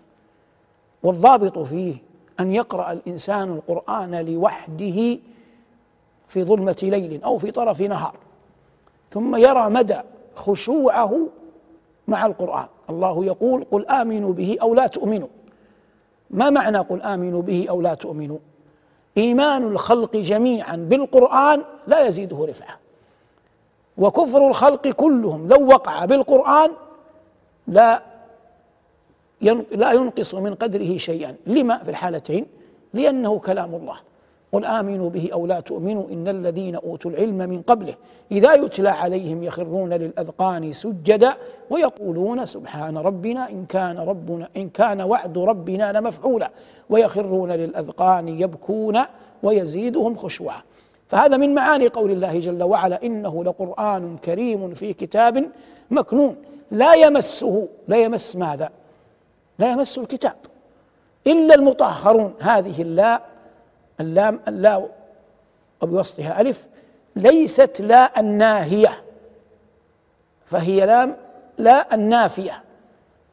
والضابط 1.03 1.59
فيه 1.59 1.95
أن 2.39 2.51
يقرأ 2.51 2.91
الإنسان 2.91 3.53
القرآن 3.53 4.15
لوحده 4.25 5.17
في 6.27 6.43
ظلمة 6.43 6.77
ليل 6.83 7.23
أو 7.23 7.37
في 7.37 7.51
طرف 7.51 7.81
نهار 7.81 8.15
ثم 9.11 9.35
يرى 9.35 9.69
مدى 9.69 9.99
خشوعه 10.35 11.27
مع 12.07 12.25
القرآن. 12.25 12.67
الله 12.89 13.25
يقول 13.25 13.65
قل 13.71 13.85
آمنوا 13.85 14.33
به 14.33 14.57
أو 14.61 14.75
لا 14.75 14.87
تؤمنوا. 14.87 15.27
ما 16.31 16.49
معنى 16.49 16.77
قل 16.77 17.01
آمنوا 17.01 17.41
به 17.41 17.65
أو 17.69 17.81
لا 17.81 17.93
تؤمنوا؟ 17.93 18.37
إيمان 19.17 19.63
الخلق 19.63 20.17
جميعا 20.17 20.75
بالقرآن 20.75 21.63
لا 21.87 22.07
يزيده 22.07 22.45
رفعة. 22.49 22.79
وكفر 23.97 24.47
الخلق 24.47 24.87
كلهم 24.87 25.47
لو 25.47 25.67
وقع 25.67 26.05
بالقرآن 26.05 26.71
لا 27.67 28.03
لا 29.71 29.91
ينقص 29.91 30.35
من 30.35 30.55
قدره 30.55 30.97
شيئا. 30.97 31.35
لما 31.45 31.77
في 31.77 31.89
الحالتين؟ 31.89 32.45
لأنه 32.93 33.39
كلام 33.39 33.75
الله. 33.75 34.08
قل 34.51 34.65
آمنوا 34.65 35.09
به 35.09 35.29
أو 35.33 35.45
لا 35.45 35.59
تؤمنوا 35.59 36.09
إن 36.12 36.27
الذين 36.27 36.75
أوتوا 36.75 37.12
العلم 37.12 37.38
من 37.38 37.62
قبله 37.62 37.95
إذا 38.31 38.53
يتلى 38.53 38.89
عليهم 38.89 39.43
يخرون 39.43 39.93
للأذقان 39.93 40.73
سجدا 40.73 41.33
ويقولون 41.69 42.45
سبحان 42.45 42.97
ربنا 42.97 43.49
إن 43.49 43.65
كان 43.65 43.97
ربنا 43.97 44.49
إن 44.57 44.69
كان 44.69 45.01
وعد 45.01 45.38
ربنا 45.38 45.91
لمفعولا 45.91 46.51
ويخرون 46.89 47.51
للأذقان 47.51 48.27
يبكون 48.27 48.99
ويزيدهم 49.43 50.15
خشوعا. 50.15 50.62
فهذا 51.07 51.38
من 51.38 51.53
معاني 51.55 51.88
قول 51.88 52.12
الله 52.12 52.39
جل 52.39 52.63
وعلا 52.63 53.03
إنه 53.03 53.43
لقرآن 53.43 54.17
كريم 54.17 54.73
في 54.73 54.93
كتاب 54.93 55.45
مكنون. 55.91 56.35
لا 56.71 56.93
يمسه 56.93 57.67
لا 57.88 57.97
يمس 57.97 58.35
ماذا؟ 58.35 58.69
لا 59.59 59.71
يمس 59.71 59.97
الكتاب. 59.97 60.35
إلا 61.27 61.55
المطهرون. 61.55 62.33
هذه 62.39 62.81
اللاء 62.81 63.38
اللام 63.99 64.39
اللاء 64.47 64.89
وبوسطها 65.81 66.41
ألف 66.41 66.67
ليست 67.15 67.81
لا 67.81 68.19
الناهية 68.19 69.03
فهي 70.45 70.85
لام 70.85 71.15
لا 71.57 71.95
النافية 71.95 72.63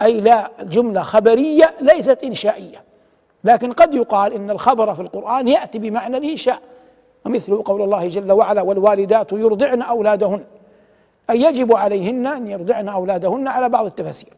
أي 0.02 0.20
لا 0.20 0.50
جملة 0.60 1.02
خبرية 1.02 1.74
ليست 1.80 2.24
إنشائية 2.24 2.84
لكن 3.44 3.72
قد 3.72 3.94
يقال 3.94 4.32
إن 4.32 4.50
الخبر 4.50 4.94
في 4.94 5.02
القرآن 5.02 5.48
يأتي 5.48 5.78
بمعنى 5.78 6.16
الإنشاء 6.16 6.60
ومثل 7.24 7.62
قول 7.62 7.82
الله 7.82 8.08
جل 8.08 8.32
وعلا 8.32 8.62
والوالدات 8.62 9.32
يرضعن 9.32 9.82
أولادهن 9.82 10.44
أي 11.30 11.42
يجب 11.42 11.72
عليهن 11.72 12.26
أن 12.26 12.46
يرضعن 12.46 12.88
أولادهن 12.88 13.48
على 13.48 13.68
بعض 13.68 13.86
التفاسير. 13.86 14.32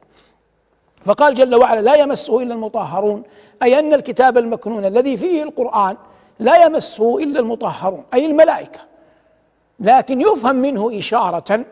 فقال 1.04 1.34
جل 1.34 1.54
وعلا 1.54 1.80
لا 1.80 1.94
يمسه 1.94 2.42
إلا 2.42 2.54
المطهرون 2.54 3.22
أي 3.62 3.78
أن 3.78 3.94
الكتاب 3.94 4.38
المكنون 4.38 4.84
الذي 4.84 5.16
فيه 5.16 5.42
القرآن 5.42 5.96
لا 6.40 6.64
يمسه 6.64 7.18
إلا 7.18 7.40
المطهرون 7.40 8.04
أي 8.14 8.26
الملائكة. 8.26 8.80
لكن 9.80 10.20
يفهم 10.20 10.56
منه 10.56 10.98
إشارة 10.98 11.64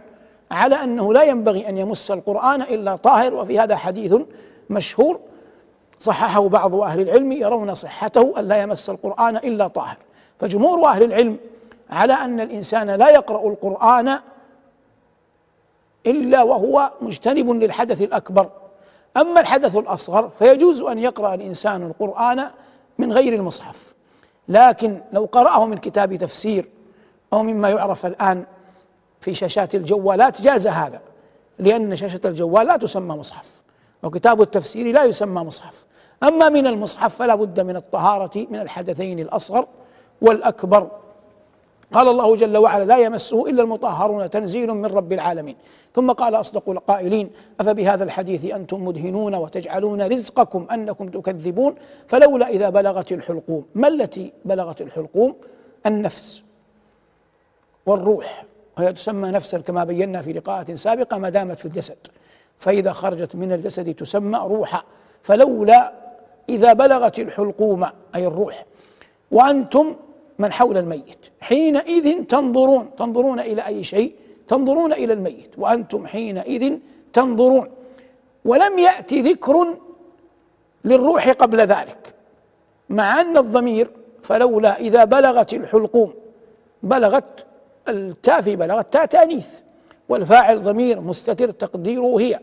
على 0.51 0.75
أنه 0.75 1.13
لا 1.13 1.23
ينبغي 1.23 1.69
أن 1.69 1.79
يمس 1.79 2.11
القرآن 2.11 2.63
إلا 2.63 2.97
طاهر 2.97 3.35
وفي 3.35 3.61
هذا 3.61 3.77
حديث 3.77 4.15
مشهور 4.71 5.21
صححه 6.01 6.49
بعض 6.49 6.75
أهل 6.75 7.01
العلم 7.01 7.33
يرون 7.33 7.75
صحته 7.75 8.35
أن 8.39 8.49
لا 8.49 8.63
يمس 8.63 8.91
القرآن 8.91 9.37
إلا 9.37 9.69
طاهر. 9.69 9.97
فجمهور 10.39 10.89
أهل 10.89 11.03
العلم 11.03 11.37
على 11.91 12.13
أن 12.13 12.41
الإنسان 12.41 12.91
لا 12.91 13.11
يقرأ 13.11 13.49
القرآن 13.49 14.19
إلا 16.07 16.43
وهو 16.43 16.91
مجتنب 17.01 17.51
للحدث 17.51 18.03
الأكبر. 18.03 18.49
أما 19.17 19.41
الحدث 19.41 19.77
الأصغر 19.77 20.29
فيجوز 20.29 20.83
أن 20.83 20.99
يقرأ 20.99 21.35
الإنسان 21.35 21.83
القرآن 21.83 22.51
من 22.99 23.13
غير 23.13 23.35
المصحف. 23.35 23.96
لكن 24.49 25.01
لو 25.13 25.25
قرأه 25.25 25.67
من 25.67 25.79
كتاب 25.79 26.15
تفسير 26.15 26.69
أو 27.33 27.43
مما 27.43 27.69
يعرف 27.71 28.07
الآن 28.07 28.45
في 29.21 29.35
شاشات 29.35 29.75
الجوالات 29.75 30.43
جاز 30.43 30.67
هذا 30.67 31.01
لأن 31.59 31.97
شاشة 31.97 32.21
الجوال 32.25 32.67
لا 32.67 32.77
تسمى 32.77 33.17
مصحف 33.17 33.63
وكتاب 34.03 34.43
التفسير 34.43 34.95
لا 34.95 35.05
يسمى 35.05 35.41
مصحف. 35.41 35.85
أما 36.23 36.49
من 36.49 36.67
المصحف 36.67 37.15
فلا 37.15 37.35
بد 37.35 37.61
من 37.61 37.77
الطهارة 37.77 38.47
من 38.51 38.61
الحدثين 38.61 39.19
الأصغر 39.19 39.67
والأكبر 40.21 40.91
قال 41.93 42.09
الله 42.09 42.37
جل 42.37 42.57
وعلا 42.57 42.85
لا 42.85 42.99
يمسه 42.99 43.47
إلا 43.47 43.63
المطهرون 43.63 44.31
تنزيل 44.31 44.71
من 44.71 44.87
رب 44.87 45.13
العالمين. 45.13 45.57
ثم 45.95 46.13
قال 46.13 46.35
أصدق 46.35 46.71
القائلين 46.71 47.31
أفبهذا 47.61 48.05
الحديث 48.05 48.53
أنتم 48.55 48.85
مدهنون 48.85 49.35
وتجعلون 49.35 50.03
رزقكم 50.03 50.67
أنكم 50.73 51.09
تكذبون؟ 51.09 51.75
فلولا 52.07 52.49
إذا 52.49 52.71
بلغت 52.71 53.13
الحلقوم. 53.13 53.65
ما 53.75 53.89
التي 53.89 54.33
بلغت 54.45 54.81
الحلقوم؟ 54.81 55.35
النفس 55.87 56.43
والروح. 57.87 58.45
وهي 58.79 58.93
تسمى 58.93 59.31
نفسا 59.31 59.59
كما 59.59 59.85
بينا 59.85 60.23
في 60.23 60.33
لقاءات 60.33 60.73
سابقة 60.73 61.19
ما 61.19 61.29
دامت 61.29 61.59
في 61.59 61.67
الجسد. 61.67 61.97
فإذا 62.59 62.93
خرجت 62.93 63.37
من 63.37 63.53
الجسد 63.53 63.95
تسمى 63.95 64.39
روحا. 64.39 64.83
فلولا 65.23 65.93
إذا 66.49 66.73
بلغت 66.73 67.19
الحلقوم 67.19 67.87
أي 68.15 68.27
الروح. 68.27 68.65
وأنتم 69.31 69.97
من 70.39 70.53
حول 70.53 70.77
الميت. 70.77 71.19
حينئذ 71.41 72.25
تنظرون 72.25 72.91
تنظرون 72.99 73.41
إلى 73.41 73.67
أي 73.67 73.85
شيء؟ 73.85 74.13
تنظرون 74.49 74.93
إلى 74.93 75.13
الميت. 75.13 75.51
وأنتم 75.59 76.07
حينئذ 76.07 76.79
تنظرون. 77.13 77.69
ولم 78.45 78.79
يأتي 78.79 79.21
ذكر 79.21 79.77
للروح 80.85 81.31
قبل 81.31 81.61
ذلك. 81.61 82.15
مع 82.89 83.21
أن 83.21 83.37
الضمير 83.37 83.91
فلولا 84.23 84.79
إذا 84.81 85.05
بلغت 85.05 85.53
الحلقوم 85.55 86.15
بلغت 86.83 87.47
التافي 87.89 88.57
بلغت 88.57 88.93
تاء 88.93 89.07
تانيث 89.07 89.61
والفاعل 90.09 90.63
ضمير 90.63 91.01
مستتر 91.01 91.51
تقديره 91.51 92.21
هي 92.21 92.41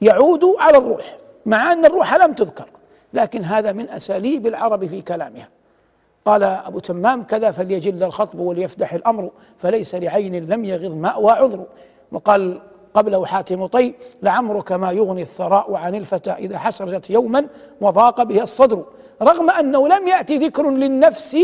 يعود 0.00 0.44
على 0.58 0.78
الروح. 0.78 1.18
مع 1.46 1.72
أن 1.72 1.84
الروح 1.84 2.14
لم 2.14 2.32
تذكر 2.32 2.68
لكن 3.14 3.44
هذا 3.44 3.72
من 3.72 3.88
أساليب 3.88 4.46
العرب 4.46 4.86
في 4.86 5.02
كلامها. 5.02 5.48
قال 6.24 6.42
أبو 6.42 6.78
تمام 6.78 7.22
كذا 7.22 7.50
فليجل 7.50 8.02
الخطب 8.02 8.38
وليفدح 8.38 8.94
الأمر 8.94 9.30
فليس 9.58 9.94
لعين 9.94 10.48
لم 10.48 10.64
يغض 10.64 10.96
ماء 10.96 11.28
عذر 11.28 11.64
وقال 12.12 12.60
قبله 12.94 13.26
حاتم 13.26 13.66
طي 13.66 13.94
لعمرك 14.22 14.72
ما 14.72 14.92
يغني 14.92 15.22
الثراء 15.22 15.74
عن 15.74 15.94
الفتى 15.94 16.30
إذا 16.30 16.58
حسرجت 16.58 17.10
يوما 17.10 17.46
وضاق 17.80 18.22
به 18.22 18.42
الصدر. 18.42 18.84
رغم 19.22 19.50
أنه 19.50 19.88
لم 19.88 20.08
يأتي 20.08 20.38
ذكر 20.38 20.70
للنفس 20.70 21.36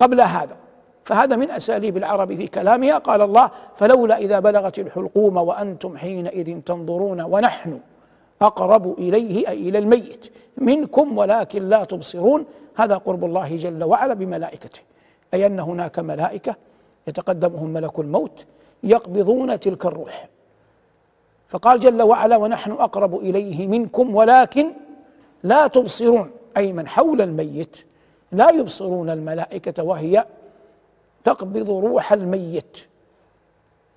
قبل 0.00 0.20
هذا. 0.20 0.56
فهذا 1.04 1.36
من 1.36 1.50
أساليب 1.50 1.96
العرب 1.96 2.34
في 2.34 2.46
كلامها. 2.46 2.98
قال 2.98 3.22
الله 3.22 3.50
فلولا 3.74 4.18
إذا 4.18 4.40
بلغت 4.40 4.78
الحلقوم 4.78 5.36
وأنتم 5.36 5.96
حينئذ 5.96 6.60
تنظرون 6.60 7.20
ونحن 7.20 7.80
أقرب 8.42 8.98
إليه 8.98 9.48
أي 9.48 9.68
إلى 9.68 9.78
الميت. 9.78 10.26
منكم 10.56 11.18
ولكن 11.18 11.68
لا 11.68 11.84
تبصرون. 11.84 12.44
هذا 12.76 12.96
قرب 12.96 13.24
الله 13.24 13.56
جل 13.56 13.84
وعلا 13.84 14.14
بملائكته. 14.14 14.80
أي 15.34 15.46
أن 15.46 15.60
هناك 15.60 15.98
ملائكة 15.98 16.56
يتقدمهم 17.06 17.70
ملك 17.70 17.98
الموت 17.98 18.44
يقبضون 18.82 19.60
تلك 19.60 19.86
الروح. 19.86 20.28
فقال 21.48 21.80
جل 21.80 22.02
وعلا 22.02 22.36
ونحن 22.36 22.72
أقرب 22.72 23.14
إليه 23.14 23.68
منكم 23.68 24.14
ولكن 24.14 24.72
لا 25.42 25.66
تبصرون. 25.66 26.30
أي 26.56 26.72
من 26.72 26.88
حول 26.88 27.20
الميت 27.20 27.76
لا 28.32 28.50
يبصرون 28.50 29.10
الملائكة 29.10 29.82
وهي 29.82 30.26
تقبض 31.24 31.70
روح 31.70 32.12
الميت. 32.12 32.78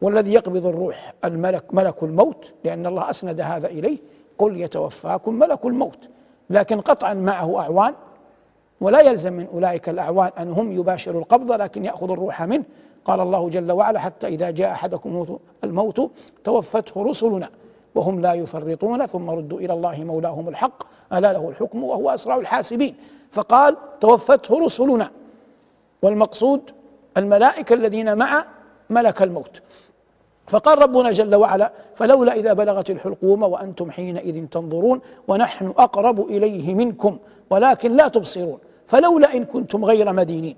والذي 0.02 0.34
يقبض 0.34 0.65
الروح 0.65 1.13
الملك 1.26 1.74
ملك 1.74 2.04
الموت 2.04 2.54
لأن 2.63 2.86
الله 2.86 3.10
أسند 3.10 3.42
هذا 3.42 3.68
إليه 3.68 3.98
قل 4.38 4.58
يتوفاكم 4.58 5.34
ملك 5.34 5.65
الموت. 5.65 6.10
لكن 6.50 6.82
قطعا 6.82 7.13
معه 7.13 7.60
أعوان 7.60 7.94
ولا 8.82 9.02
يلزم 9.02 9.34
من 9.34 9.48
أولئك 9.54 9.89
الأعوان 9.89 10.32
أن 10.39 10.52
هم 10.52 10.72
يباشروا 10.72 11.22
القبضة 11.22 11.56
لكن 11.56 11.86
يأخذ 11.86 12.12
الروح 12.12 12.44
منه. 12.44 12.63
قال 13.06 13.20
الله 13.20 13.50
جل 13.50 13.72
وعلا 13.72 14.00
حتى 14.00 14.28
إذا 14.28 14.50
جاء 14.50 14.72
أحدكم 14.72 15.39
الموت 15.63 16.12
توفته 16.44 17.04
رسلنا 17.04 17.50
وهم 17.96 18.22
لا 18.22 18.34
يفرطون 18.34 19.06
ثم 19.06 19.30
ردوا 19.30 19.60
إلى 19.60 19.74
الله 19.74 20.04
مولاهم 20.04 20.50
الحق 20.50 20.84
ألا 21.13 21.34
له 21.34 21.50
الحكم 21.50 21.84
وهو 21.84 22.10
أسرع 22.10 22.38
الحاسبين. 22.38 22.96
فقال 23.32 23.78
توفته 24.02 24.65
رسلنا. 24.65 25.12
والمقصود 26.02 26.62
الملائكة 27.18 27.74
الذين 27.74 28.18
مع 28.18 28.46
ملك 28.89 29.22
الموت. 29.22 29.62
فقال 30.48 30.82
ربنا 30.82 31.12
جل 31.12 31.36
وعلا 31.36 31.72
فلولا 31.96 32.34
إذا 32.34 32.54
بلغت 32.54 32.89
الحلقوم 32.89 33.44
وأنتم 33.44 33.92
حينئذ 33.92 34.48
تنظرون 34.48 35.02
ونحن 35.28 35.74
أقرب 35.78 36.20
إليه 36.22 36.76
منكم 36.76 37.18
ولكن 37.50 37.92
لا 37.92 38.08
تبصرون. 38.08 38.60
فلولا 38.89 39.30
إن 39.38 39.43
كنتم 39.45 39.86
غير 39.86 40.13
مدينين. 40.13 40.58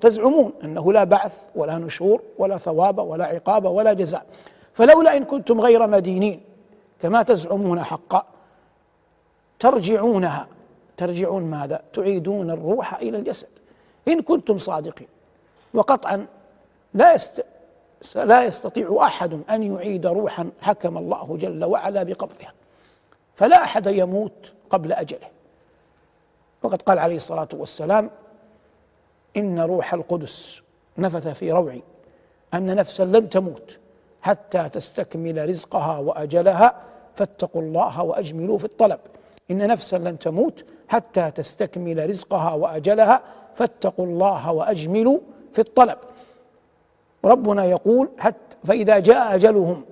تزعمون 0.00 0.52
أنه 0.64 0.92
لا 0.92 1.04
بعث 1.04 1.36
ولا 1.54 1.76
نشور 1.78 2.22
ولا 2.38 2.56
ثواب 2.58 2.98
ولا 2.98 3.24
عقاب 3.24 3.64
ولا 3.64 3.92
جزاء. 3.92 4.26
فلولا 4.72 5.16
إن 5.16 5.24
كنتم 5.24 5.60
غير 5.60 5.86
مدينين. 5.86 6.40
كما 7.02 7.22
تزعمون 7.22 7.82
حقا. 7.82 8.26
ترجعونها. 9.58 10.46
ترجعون 10.96 11.42
ماذا؟ 11.42 11.78
تعيدون 11.92 12.50
الروح 12.50 12.94
إلى 12.94 13.16
الجسد. 13.18 13.52
إن 14.08 14.20
كنتم 14.20 14.58
صادقين. 14.58 15.08
وقطعا 15.74 16.26
لا 16.94 17.14
يست 17.14 17.44
لا 18.14 18.44
يستطيع 18.44 18.98
أحد 19.02 19.40
أن 19.50 19.62
يعيد 19.62 20.06
روحا 20.06 20.50
حكم 20.60 20.98
الله 20.98 21.36
جل 21.40 21.64
وعلا 21.64 22.02
بقبضها. 22.02 22.52
فلا 23.36 23.64
أحد 23.64 23.86
يموت 23.86 24.52
قبل 24.70 24.92
أجله. 24.92 25.33
وقد 26.64 26.82
قال 26.82 26.98
عليه 26.98 27.16
الصلاة 27.16 27.48
والسلام 27.52 28.10
إن 29.36 29.60
روح 29.60 29.94
القدس 29.94 30.62
نفث 30.98 31.28
في 31.28 31.52
روعي 31.52 31.82
أن 32.54 32.76
نفسا 32.76 33.02
لن 33.02 33.28
تموت 33.28 33.78
حتى 34.22 34.68
تستكمل 34.68 35.48
رزقها 35.48 35.98
وأجلها 35.98 36.74
فاتقوا 37.14 37.62
الله 37.62 38.02
وأجملوا 38.02 38.58
في 38.58 38.64
الطلب. 38.64 38.98
إن 39.50 39.68
نفسا 39.68 39.96
لن 39.96 40.18
تموت 40.18 40.64
حتى 40.88 41.30
تستكمل 41.30 42.08
رزقها 42.08 42.54
وأجلها 42.54 43.22
فاتقوا 43.54 44.06
الله 44.06 44.52
وأجملوا 44.52 45.18
في 45.52 45.58
الطلب. 45.58 45.98
ربنا 47.24 47.64
يقول 47.64 48.08
حتى 48.18 48.56
فإذا 48.64 48.98
جاء 48.98 49.34
أجلهم 49.34 49.84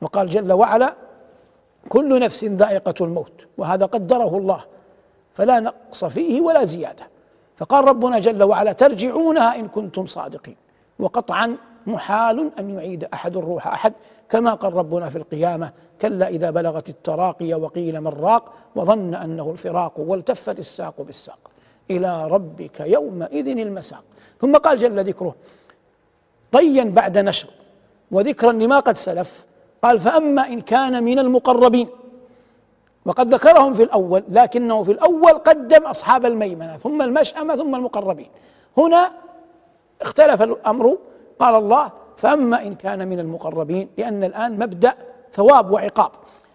وقال 0.00 0.28
جل 0.28 0.52
وعلا 0.52 0.94
كل 1.88 2.20
نفس 2.20 2.44
ذائقة 2.44 2.94
الموت 3.00 3.46
وهذا 3.58 3.86
قدره 3.86 4.36
الله 4.38 4.64
فلا 5.38 5.60
نقص 5.60 6.04
فيه 6.04 6.40
ولا 6.40 6.64
زيادة. 6.64 7.06
فقال 7.56 7.84
ربنا 7.84 8.18
جل 8.18 8.42
وعلا 8.42 8.72
ترجعونها 8.72 9.50
إن 9.60 9.68
كنتم 9.68 10.06
صادقين. 10.06 10.56
وقطعا 10.98 11.56
محال 11.86 12.50
أن 12.58 12.70
يعيد 12.70 13.04
أحد 13.04 13.36
الروح 13.36 13.66
أحد 13.66 13.92
كما 14.28 14.54
قال 14.54 14.74
ربنا 14.74 15.08
في 15.08 15.18
القيامة 15.18 15.72
كلا 16.02 16.28
إذا 16.28 16.50
بلغت 16.50 16.88
التراقي 16.88 17.54
وقيل 17.54 18.00
من 18.00 18.08
راق 18.08 18.52
وظن 18.76 19.14
أنه 19.14 19.50
الفراق 19.50 19.92
والتفت 19.96 20.58
الساق 20.58 21.02
بالساق. 21.02 21.38
إلى 21.90 22.28
ربك 22.28 22.80
يومئذ 22.80 23.48
المساق. 23.58 24.04
ثم 24.40 24.56
قال 24.56 24.78
جل 24.78 25.04
ذكره 25.04 25.34
طيا 26.52 26.84
بعد 26.84 27.18
نشر 27.18 27.48
وذكرا 28.10 28.52
لما 28.52 28.78
قد 28.80 28.96
سلف 28.96 29.46
قال 29.82 29.98
فأما 29.98 30.46
إن 30.46 30.60
كان 30.60 31.04
من 31.04 31.18
المقربين 31.18 31.88
وقد 33.08 33.34
ذكرهم 33.34 33.74
في 33.74 33.82
الأول 33.82 34.24
لكنه 34.28 34.82
في 34.82 34.92
الأول 34.92 35.32
قدم 35.32 35.86
أصحاب 35.86 36.26
الميمنة 36.26 36.76
ثم 36.76 37.02
المشأمة 37.02 37.56
ثم 37.56 37.74
المقربين. 37.74 38.28
هنا 38.76 39.12
اختلف 40.02 40.42
الأمر 40.42 40.98
قال 41.38 41.54
الله 41.54 41.92
فأما 42.16 42.62
إن 42.62 42.74
كان 42.74 43.08
من 43.08 43.20
المقربين 43.20 43.88
لأن 43.98 44.24
الآن 44.24 44.52
مبدأ 44.52 44.94
ثواب 45.32 45.70
وعقاب. 45.70 46.10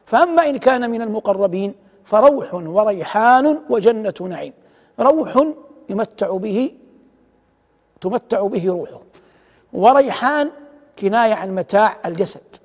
فأما 0.05 0.49
إن 0.49 0.57
كان 0.57 0.89
من 0.89 1.01
المقربين 1.01 1.75
فروح 2.03 2.53
وريحان 2.53 3.59
وجنة 3.69 4.13
نعيم. 4.21 4.53
روح 4.99 5.47
يمتع 5.89 6.37
به 6.37 6.71
تمتع 8.01 8.47
به 8.47 8.67
روحه. 8.67 9.01
وريحان 9.73 10.51
كناية 10.99 11.33
عن 11.33 11.55
متاع 11.55 11.97
الجسد. 12.05 12.62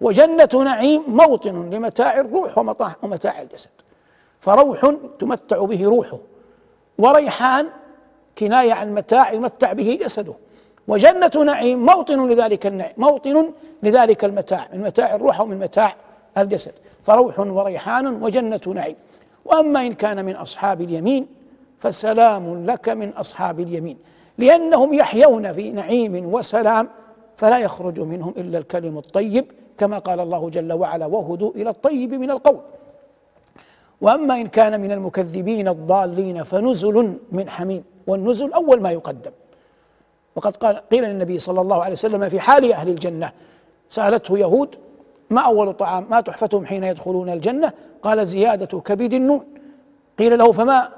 وجنة 0.00 0.48
نعيم 0.54 1.02
موطن 1.08 1.70
لمتاع 1.70 2.20
الروح 2.20 2.58
ومتاع 3.02 3.42
الجسد. 3.42 3.70
فروح 4.40 4.94
تمتع 5.18 5.64
به 5.64 5.84
روحه. 5.84 6.18
وريحان 6.98 7.66
كناية 8.38 8.72
عن 8.72 8.94
متاع 8.94 9.32
يمتع 9.32 9.72
به 9.72 9.98
جسده. 10.02 10.34
وجنة 10.88 11.30
نعيم 11.46 11.86
موطن 11.86 12.28
لذلك 12.28 12.66
النعيم 12.66 12.94
موطن 12.96 13.52
لذلك 13.82 14.24
المتاع 14.24 14.68
من 14.72 14.80
متاع 14.80 15.14
الروح 15.14 15.40
ومن 15.40 15.58
متاع 15.58 15.96
الجسد. 16.38 16.72
فروح 17.02 17.40
وريحان 17.40 18.22
وجنة 18.22 18.60
نعيم. 18.66 18.96
وأما 19.44 19.86
إن 19.86 19.92
كان 19.92 20.24
من 20.24 20.36
أصحاب 20.36 20.80
اليمين 20.80 21.26
فسلام 21.78 22.66
لك 22.66 22.88
من 22.88 23.10
أصحاب 23.10 23.60
اليمين. 23.60 23.98
لأنهم 24.38 24.94
يحيون 24.94 25.52
في 25.52 25.70
نعيم 25.70 26.34
وسلام 26.34 26.88
فلا 27.36 27.58
يخرج 27.58 28.00
منهم 28.00 28.34
إلا 28.36 28.58
الكلم 28.58 28.98
الطيب 28.98 29.46
كما 29.78 29.98
قال 29.98 30.20
الله 30.20 30.50
جل 30.50 30.72
وعلا 30.72 31.06
وهدوا 31.06 31.50
إلى 31.50 31.70
الطيب 31.70 32.14
من 32.14 32.30
القول. 32.30 32.60
وأما 34.00 34.34
إن 34.34 34.46
كان 34.46 34.80
من 34.80 34.92
المكذبين 34.92 35.68
الضالين 35.68 36.42
فنزل 36.42 37.18
من 37.32 37.48
حميم 37.48 37.84
والنزل 38.06 38.52
أول 38.52 38.80
ما 38.80 38.90
يقدم. 38.90 39.30
وقد 40.36 40.56
قال 40.56 40.76
قيل 40.76 41.04
للنبي 41.04 41.38
صلى 41.38 41.60
الله 41.60 41.82
عليه 41.82 41.92
وسلم 41.92 42.28
في 42.28 42.40
حال 42.40 42.72
أهل 42.72 42.88
الجنة 42.88 43.32
سألته 43.88 44.38
يهود 44.38 44.76
ما 45.30 45.40
أول 45.40 45.72
طعام 45.72 46.06
ما 46.10 46.20
تحفتهم 46.20 46.66
حين 46.66 46.84
يدخلون 46.84 47.30
الجنة؟ 47.30 47.72
قال 48.02 48.26
زيادة 48.26 48.80
كبد 48.80 49.12
النون. 49.12 49.44
قيل 50.18 50.38
له 50.38 50.52
فما 50.52 50.88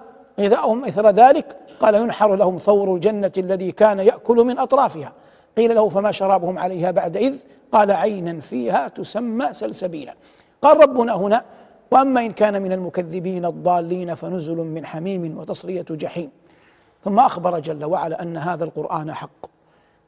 غذاؤهم 0.40 0.84
إثر 0.84 1.10
ذلك؟ 1.10 1.56
قال 1.80 1.94
ينحر 1.94 2.36
لهم 2.36 2.56
ثور 2.56 2.94
الجنة 2.94 3.32
الذي 3.38 3.72
كان 3.72 3.98
يأكل 3.98 4.36
من 4.36 4.58
أطرافها. 4.58 5.12
قيل 5.56 5.74
له 5.74 5.88
فما 5.88 6.10
شرابهم 6.10 6.58
عليها 6.58 6.90
بعد 6.90 7.16
إذ 7.16 7.36
قال 7.72 7.90
عينا 7.90 8.40
فيها 8.40 8.88
تسمى 8.88 9.52
سلسبيلا. 9.52 10.14
قال 10.62 10.80
ربنا 10.80 11.16
هنا 11.16 11.44
وأما 11.90 12.20
إن 12.20 12.30
كان 12.30 12.62
من 12.62 12.72
المكذبين 12.72 13.44
الضالين 13.44 14.14
فنزل 14.14 14.56
من 14.56 14.86
حميم 14.86 15.38
وتصرية 15.38 15.86
جحيم. 15.90 16.30
ثم 17.04 17.18
أخبر 17.18 17.58
جل 17.58 17.84
وعلا 17.84 18.22
أن 18.22 18.36
هذا 18.36 18.64
القرآن 18.64 19.14
حق 19.14 19.46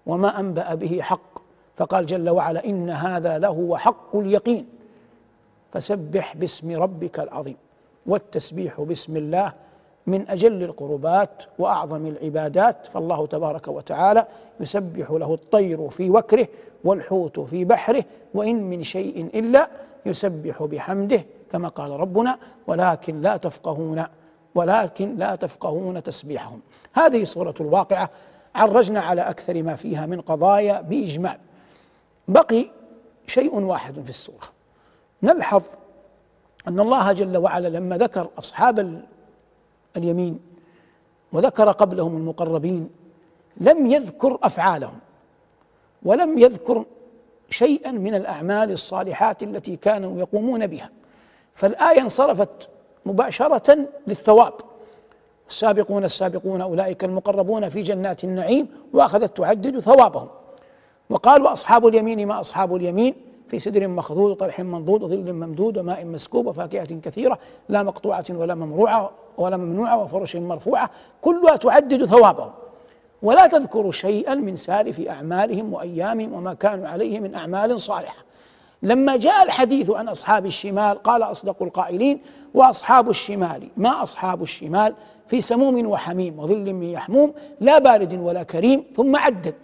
وما 0.07 0.41
أنبأ 0.41 0.75
به 0.75 1.03
حق. 1.03 1.39
فقال 1.77 2.07
جل 2.07 2.31
وعلا 2.31 2.65
إن 2.65 2.91
هذا 2.91 3.39
لهو 3.39 3.77
حق 3.77 4.17
اليقين. 4.17 4.67
فسبح 5.73 6.37
باسم 6.37 6.83
ربك 6.83 7.21
العظيم 7.21 7.57
والتسبيح 8.07 8.81
باسم 8.81 9.17
الله 9.17 9.53
من 10.07 10.29
أجل 10.29 10.63
القربات 10.63 11.43
وأعظم 11.59 12.07
العبادات 12.07 12.87
فالله 12.87 13.27
تبارك 13.27 13.69
وتعالى 13.69 14.27
يسبح 14.61 15.11
له 15.11 15.35
الطير 15.35 15.89
في 15.89 16.11
وكره 16.11 16.49
والحوت 16.85 17.41
في 17.41 17.65
بحره 17.65 18.05
وإن 18.35 18.63
من 18.71 18.83
شيء 18.83 19.31
إلا 19.35 19.71
يسبح 20.07 20.63
بحمده 20.63 21.25
كما 21.53 21.69
قال 21.69 21.91
ربنا 21.91 22.39
ولكن 22.67 23.21
لا 23.21 23.37
تفقهون 23.37 24.05
ولكن 24.55 25.17
لا 25.17 25.35
تفقهون 25.35 26.03
تسبيحهم. 26.03 26.61
هذه 26.93 27.25
سورة 27.25 27.55
الواقعة 27.61 28.11
عرجنا 28.55 29.01
على 29.01 29.23
أكثر 29.23 29.63
ما 29.63 29.75
فيها 29.75 30.07
من 30.07 30.21
قضايا 30.21 30.81
بإجمال. 30.81 31.39
بقي 32.29 32.67
شيء 33.27 33.61
واحد 33.61 34.05
في 34.05 34.11
السورة. 34.11 34.49
نلحظ 35.23 35.63
أن 36.69 36.81
الله 36.81 37.13
جل 37.13 37.37
وعلا 37.37 37.69
لما 37.69 37.99
ذكر 37.99 38.29
أصحاب 38.39 39.03
اليمين 39.97 40.41
وذكر 41.33 41.71
قبلهم 41.71 42.17
المقربين 42.17 42.91
لم 43.57 43.87
يذكر 43.87 44.39
أفعالهم 44.43 44.99
ولم 46.03 46.39
يذكر 46.39 46.85
شيئا 47.51 47.91
من 47.91 48.15
الأعمال 48.15 48.71
الصالحات 48.71 49.43
التي 49.43 49.77
كانوا 49.77 50.19
يقومون 50.19 50.67
بها. 50.67 50.91
فالآية 51.55 52.01
انصرفت 52.01 52.69
مباشرة 53.07 53.87
للثواب. 54.07 54.53
السابقون 55.49 56.05
السابقون 56.05 56.61
أولئك 56.61 57.05
المقربون 57.05 57.69
في 57.69 57.83
جنات 57.83 58.25
النعيم 58.25 58.69
وأخذت 58.93 59.37
تعدد 59.37 59.79
ثوابهم. 59.79 60.29
وقالوا 61.11 61.53
أصحاب 61.53 61.87
اليمين 61.87 62.29
ما 62.29 62.41
أصحاب 62.41 62.77
اليمين؟ 62.77 63.15
في 63.51 63.59
سدر 63.59 63.89
مخضود 63.89 64.31
وطرح 64.31 64.61
منضود 64.61 65.03
وظل 65.03 65.33
ممدود 65.33 65.79
وماء 65.79 66.05
مسكوب 66.05 66.47
وفاكهة 66.47 67.01
كثيرة 67.01 67.39
لا 67.69 67.83
مقطوعة 67.83 68.25
ولا 68.31 68.55
ممروعة 68.55 69.11
ولا 69.39 69.57
ممنوعة 69.57 70.03
وفرش 70.03 70.37
مرفوعة 70.37 70.91
كلها 71.23 71.57
تعدد 71.57 72.05
ثوابهم 72.05 72.51
ولا 73.23 73.47
تذكر 73.47 73.91
شيئا 73.91 74.35
من 74.35 74.57
سالف 74.57 75.01
أعمالهم 75.01 75.73
وأيامهم 75.73 76.33
وما 76.33 76.55
كانوا 76.55 76.89
عليه 76.89 77.21
من 77.21 77.35
أعمال 77.35 77.81
صالحة. 77.81 78.25
لما 78.83 79.17
جاء 79.17 79.43
الحديث 79.43 79.91
عن 79.91 80.09
أصحاب 80.09 80.47
الشمال 80.47 81.03
قال 81.03 81.23
أصدق 81.23 81.63
القائلين 81.63 82.21
وأصحاب 82.55 83.11
الشمال 83.11 83.69
ما 83.77 84.03
أصحاب 84.03 84.43
الشمال؟ 84.43 84.95
في 85.27 85.41
سموم 85.41 85.87
وحميم 85.87 86.39
وظل 86.39 86.73
من 86.73 86.83
يحموم 86.83 87.33
لا 87.61 87.79
بارد 87.79 88.21
ولا 88.21 88.43
كريم 88.43 88.85
ثم 88.97 89.17
عدد 89.17 89.55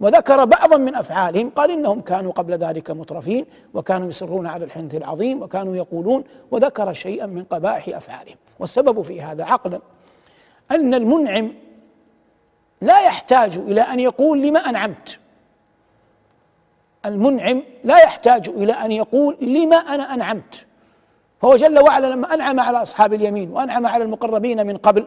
وذكر 0.00 0.44
بعضا 0.44 0.76
من 0.76 0.94
أفعالهم 0.94 1.50
قال 1.50 1.70
إنهم 1.70 2.00
كانوا 2.00 2.32
قبل 2.32 2.54
ذلك 2.54 2.90
مترفين 2.90 3.46
وكانوا 3.74 4.08
يصرون 4.08 4.46
على 4.46 4.64
الحنث 4.64 4.94
العظيم 4.94 5.42
وكانوا 5.42 5.76
يقولون 5.76 6.24
وذكر 6.50 6.92
شيئا 6.92 7.26
من 7.26 7.44
قبائح 7.44 7.96
أفعالهم. 7.96 8.36
والسبب 8.58 9.02
في 9.02 9.22
هذا 9.22 9.44
عقلا 9.44 9.80
أن 10.70 10.94
المنعم 10.94 11.52
لا 12.80 13.00
يحتاج 13.00 13.58
إلى 13.58 13.80
أن 13.80 14.00
يقول 14.00 14.42
لما 14.42 14.58
أنعمت. 14.58 15.18
المنعم 17.06 17.62
لا 17.84 17.98
يحتاج 17.98 18.48
إلى 18.48 18.72
أن 18.72 18.92
يقول 18.92 19.36
لما 19.40 19.76
أنا 19.76 20.14
أنعمت. 20.14 20.64
فهو 21.42 21.56
جل 21.56 21.78
وعلا 21.78 22.06
لما 22.06 22.34
أنعم 22.34 22.60
على 22.60 22.82
أصحاب 22.82 23.12
اليمين 23.12 23.50
وأنعم 23.50 23.86
على 23.86 24.04
المقربين 24.04 24.66
من 24.66 24.76
قبل 24.76 25.06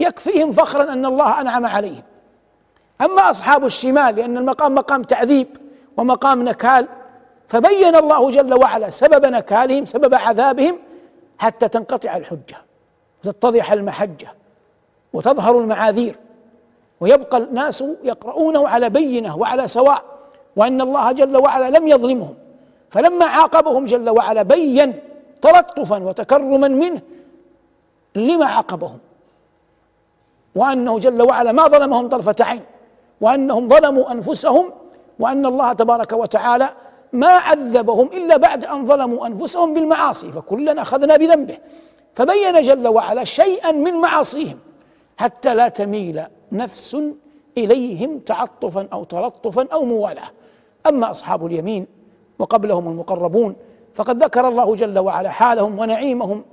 يكفيهم 0.00 0.52
فخرا 0.52 0.92
أن 0.92 1.06
الله 1.06 1.40
أنعم 1.40 1.66
عليهم. 1.66 2.02
أما 3.02 3.30
أصحاب 3.30 3.64
الشمال 3.64 4.16
لأن 4.16 4.38
المقام 4.38 4.74
مقام 4.74 5.02
تعذيب 5.02 5.48
ومقام 5.96 6.42
نكال. 6.42 6.88
فبين 7.48 7.96
الله 7.96 8.30
جل 8.30 8.54
وعلا 8.54 8.90
سبب 8.90 9.26
نكالهم 9.26 9.84
سبب 9.86 10.14
عذابهم 10.14 10.78
حتى 11.38 11.68
تنقطع 11.68 12.16
الحجة 12.16 12.56
وتتضح 13.24 13.72
المحجة 13.72 14.28
وتظهر 15.12 15.58
المعاذير 15.58 16.16
ويبقى 17.00 17.38
الناس 17.38 17.84
يقرؤونه 18.02 18.68
على 18.68 18.90
بينة 18.90 19.36
وعلى 19.36 19.68
سواء 19.68 20.04
وأن 20.56 20.80
الله 20.80 21.12
جل 21.12 21.36
وعلا 21.36 21.78
لم 21.78 21.88
يظلمهم. 21.88 22.34
فلما 22.90 23.24
عاقبهم 23.24 23.84
جل 23.84 24.10
وعلا 24.10 24.42
بين 24.42 24.94
تلطفا 25.42 26.02
وتكرما 26.02 26.68
منه 26.68 27.00
لما 28.14 28.46
عاقبهم؟ 28.46 28.98
وأنه 30.54 30.98
جل 30.98 31.22
وعلا 31.22 31.52
ما 31.52 31.68
ظلمهم 31.68 32.08
طرفة 32.08 32.36
عين. 32.40 32.62
وأنهم 33.20 33.68
ظلموا 33.68 34.12
أنفسهم 34.12 34.72
وأن 35.18 35.46
الله 35.46 35.72
تبارك 35.72 36.12
وتعالى 36.12 36.68
ما 37.12 37.28
عذبهم 37.28 38.06
إلا 38.06 38.36
بعد 38.36 38.64
أن 38.64 38.86
ظلموا 38.86 39.26
أنفسهم 39.26 39.74
بالمعاصي 39.74 40.32
فكلنا 40.32 40.82
أخذنا 40.82 41.16
بذنبه. 41.16 41.58
فبين 42.14 42.62
جل 42.62 42.88
وعلا 42.88 43.24
شيئا 43.24 43.72
من 43.72 43.94
معاصيهم 43.94 44.58
حتى 45.18 45.54
لا 45.54 45.68
تميل 45.68 46.22
نفس 46.52 46.96
إليهم 47.58 48.18
تعطفا 48.18 48.88
أو 48.92 49.04
تلطفا 49.04 49.66
أو 49.72 49.84
موالاه. 49.84 50.30
أما 50.86 51.10
أصحاب 51.10 51.46
اليمين 51.46 51.86
وقبلهم 52.38 52.88
المقربون 52.88 53.56
فقد 53.94 54.22
ذكر 54.24 54.48
الله 54.48 54.76
جل 54.76 54.98
وعلا 54.98 55.30
حالهم 55.30 55.78
ونعيمهم. 55.78 56.44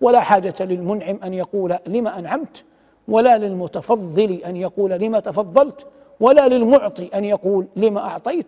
ولا 0.00 0.20
حاجة 0.20 0.54
للمنعم 0.60 1.18
أن 1.24 1.34
يقول 1.34 1.78
لما 1.86 2.18
أنعمت؟ 2.18 2.64
ولا 3.08 3.38
للمتفضل 3.38 4.32
أن 4.32 4.56
يقول 4.56 4.90
لما 4.90 5.20
تفضلت 5.20 5.86
ولا 6.20 6.48
للمعطي 6.48 7.10
أن 7.14 7.24
يقول 7.24 7.66
لما 7.76 8.00
أعطيت. 8.00 8.46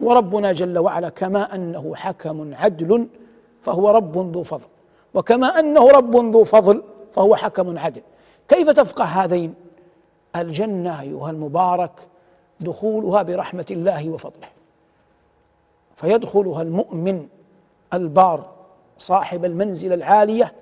وربنا 0.00 0.52
جل 0.52 0.78
وعلا 0.78 1.08
كما 1.08 1.54
أنه 1.54 1.94
حكم 1.94 2.54
عدل 2.54 3.06
فهو 3.62 3.90
رب 3.90 4.34
ذو 4.34 4.42
فضل 4.42 4.66
وكما 5.14 5.46
أنه 5.46 5.90
رب 5.90 6.16
ذو 6.16 6.44
فضل 6.44 6.82
فهو 7.12 7.36
حكم 7.36 7.78
عدل. 7.78 8.02
كيف 8.48 8.70
تفقه 8.70 9.04
هذين؟ 9.04 9.54
الجنة 10.36 11.00
أيها 11.00 11.30
المبارك 11.30 11.90
دخولها 12.60 13.22
برحمة 13.22 13.66
الله 13.70 14.10
وفضله 14.10 14.48
فيدخلها 15.96 16.62
المؤمن 16.62 17.26
البار 17.94 18.50
صاحب 18.98 19.44
المنزلة 19.44 19.94
العالية 19.94 20.52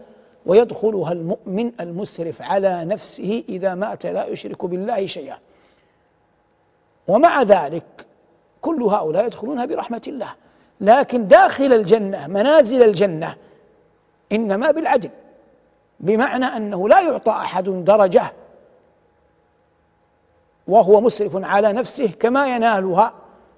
ويدخلها 0.46 1.12
المؤمن 1.12 1.72
المسرف 1.80 2.42
على 2.42 2.84
نفسه 2.84 3.44
إذا 3.48 3.74
مات 3.74 4.06
لا 4.06 4.26
يشرك 4.26 4.64
بالله 4.64 5.06
شيئا. 5.06 5.38
ومع 7.08 7.42
ذلك 7.42 8.06
كل 8.60 8.82
هؤلاء 8.82 9.26
يدخلونها 9.26 9.64
برحمة 9.64 10.02
الله. 10.06 10.34
لكن 10.80 11.28
داخل 11.28 11.72
الجنة 11.72 12.26
منازل 12.26 12.82
الجنة 12.82 13.36
إنما 14.32 14.70
بالعدل 14.70 15.10
بمعنى 16.00 16.44
أنه 16.44 16.88
لا 16.88 17.00
يعطى 17.00 17.30
أحد 17.30 17.64
درجة 17.64 18.32
وهو 20.66 21.00
مسرف 21.00 21.44
على 21.44 21.72
نفسه 21.72 22.06
كما 22.06 22.56
ينالها 22.56 23.12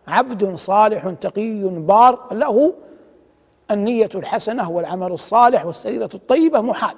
عبد 0.08 0.54
صالح 0.54 1.10
تقي 1.20 1.62
بار 1.64 2.28
له 2.32 2.74
النية 3.72 4.10
الحسنة 4.14 4.70
والعمل 4.70 5.12
الصالح 5.12 5.66
والسريرة 5.66 6.10
الطيبة 6.14 6.60
محال. 6.60 6.94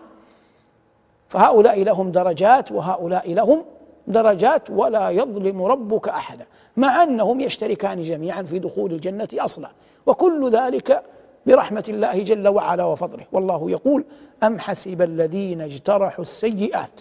فهؤلاء 1.28 1.82
لهم 1.82 2.12
درجات 2.12 2.72
وهؤلاء 2.72 3.34
لهم 3.34 3.64
درجات 4.06 4.70
ولا 4.70 5.10
يظلم 5.10 5.62
ربك 5.62 6.08
أحدا 6.08 6.46
مع 6.76 7.02
أنهم 7.02 7.40
يشتركان 7.40 8.02
جميعا 8.02 8.42
في 8.42 8.58
دخول 8.58 8.92
الجنة 8.92 9.28
أصلا. 9.34 9.70
وكل 10.06 10.50
ذلك 10.50 11.02
برحمة 11.46 11.84
الله 11.88 12.22
جل 12.22 12.48
وعلا 12.48 12.84
وفضله. 12.84 13.24
والله 13.32 13.70
يقول 13.70 14.04
أم 14.42 14.58
حسب 14.58 15.02
الذين 15.02 15.60
اجترحوا 15.60 16.22
السيئات 16.22 17.00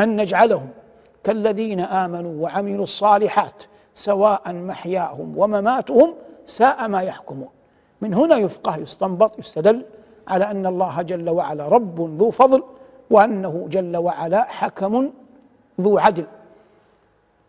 أن 0.00 0.16
نجعلهم 0.16 0.68
كالذين 1.24 1.80
آمنوا 1.80 2.42
وعملوا 2.42 2.82
الصالحات 2.82 3.62
سواء 3.94 4.52
محياهم 4.52 5.38
ومماتهم 5.38 6.14
ساء 6.46 6.88
ما 6.88 7.02
يحكمون. 7.02 7.48
من 8.04 8.14
هنا 8.14 8.36
يفقه 8.36 8.76
يستنبط 8.76 9.38
يستدل 9.38 9.84
على 10.28 10.50
أن 10.50 10.66
الله 10.66 11.02
جل 11.02 11.30
وعلا 11.30 11.68
رب 11.68 12.20
ذو 12.20 12.30
فضل 12.30 12.62
وأنه 13.10 13.66
جل 13.68 13.96
وعلا 13.96 14.42
حكم 14.42 15.10
ذو 15.80 15.98
عدل. 15.98 16.26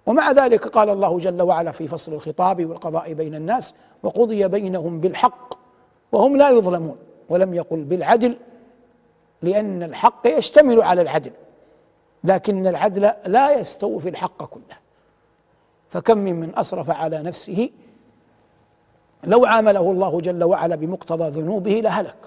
ومع 0.06 0.32
ذلك 0.32 0.68
قال 0.68 0.89
الله 0.89 1.18
جل 1.18 1.41
وعلا 1.41 1.72
في 1.72 1.88
فصل 1.88 2.14
الخطاب 2.14 2.66
والقضاء 2.66 3.14
بين 3.14 3.36
الناس 3.36 3.76
وقضي 4.03 4.47
بينهم 4.47 4.99
بالحق 4.99 5.53
وهم 6.12 6.38
لا 6.38 6.49
يظلمون 6.49 6.97
ولم 7.30 7.53
يقل 7.53 7.84
بالعدل 7.84 8.38
لأن 9.41 9.84
الحق 9.84 10.28
يشتمل 10.28 10.82
على 10.82 11.01
العدل 11.01 11.32
لكن 12.24 12.68
العدل 12.68 13.12
لا 13.26 13.60
يستوفي 13.60 14.10
الحق 14.10 14.43
كله. 14.43 14.78
فكم 15.89 16.18
من 16.18 16.39
من 16.39 16.58
اسرف 16.58 16.89
على 16.91 17.22
نفسه 17.22 17.70
لو 19.26 19.45
عامله 19.45 19.91
الله 19.91 20.21
جل 20.21 20.43
وعلا 20.43 20.76
بمقتضى 20.76 21.41
ذنوبه 21.41 21.71
لهلك. 21.71 22.17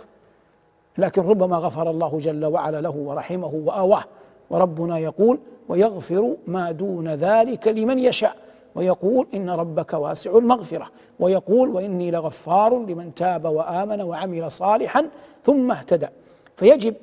لكن 0.98 1.22
ربما 1.22 1.56
غفر 1.56 1.90
الله 1.90 2.18
جل 2.18 2.44
وعلا 2.44 2.80
له 2.80 2.96
ورحمه 2.96 3.62
وآواه. 3.64 4.04
وربنا 4.50 4.98
يقول 4.98 5.38
ويغفر 5.68 6.36
ما 6.46 6.70
دون 6.70 7.08
ذلك 7.08 7.68
لمن 7.68 7.98
يشاء 7.98 8.36
ويقول 8.74 9.26
إن 9.34 9.50
ربك 9.50 9.92
واسع 9.92 10.38
المغفرة 10.38 10.86
ويقول 11.20 11.68
وإني 11.68 12.10
لغفار 12.10 12.78
لمن 12.78 13.14
تاب 13.14 13.44
وآمن 13.44 14.00
وعمل 14.00 14.50
صالحا 14.50 15.08
ثم 15.44 15.70
اهتدى 15.70 16.08
فيجب 16.56 16.94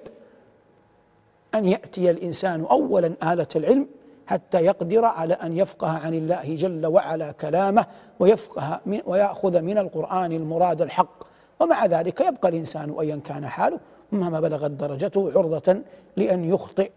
أن 1.56 1.66
يأتي 1.66 2.12
الإنسان 2.12 2.66
أولا 2.66 3.14
آلة 3.24 3.48
العلم 3.56 3.88
حتى 4.28 4.58
يقدر 4.58 5.06
على 5.06 5.34
أن 5.34 5.58
يفقه 5.58 5.88
عن 5.88 6.14
الله 6.14 6.56
جل 6.56 6.86
وعلا 6.86 7.32
كلامه 7.32 7.86
ويفقه 8.20 8.80
من 8.86 9.02
ويأخذ 9.06 9.62
من 9.62 9.78
القرآن 9.78 10.32
المراد 10.32 10.82
الحق. 10.82 11.24
ومع 11.60 11.86
ذلك 11.86 12.22
يبقى 12.22 12.50
الإنسان 12.50 12.96
أيا 13.00 13.16
كان 13.26 13.48
حاله 13.48 13.80
مهما 14.12 14.40
بلغت 14.40 14.72
درجته 14.72 15.32
عرضة 15.36 15.78
لأن 16.16 16.46
يخطئ. 16.46 16.92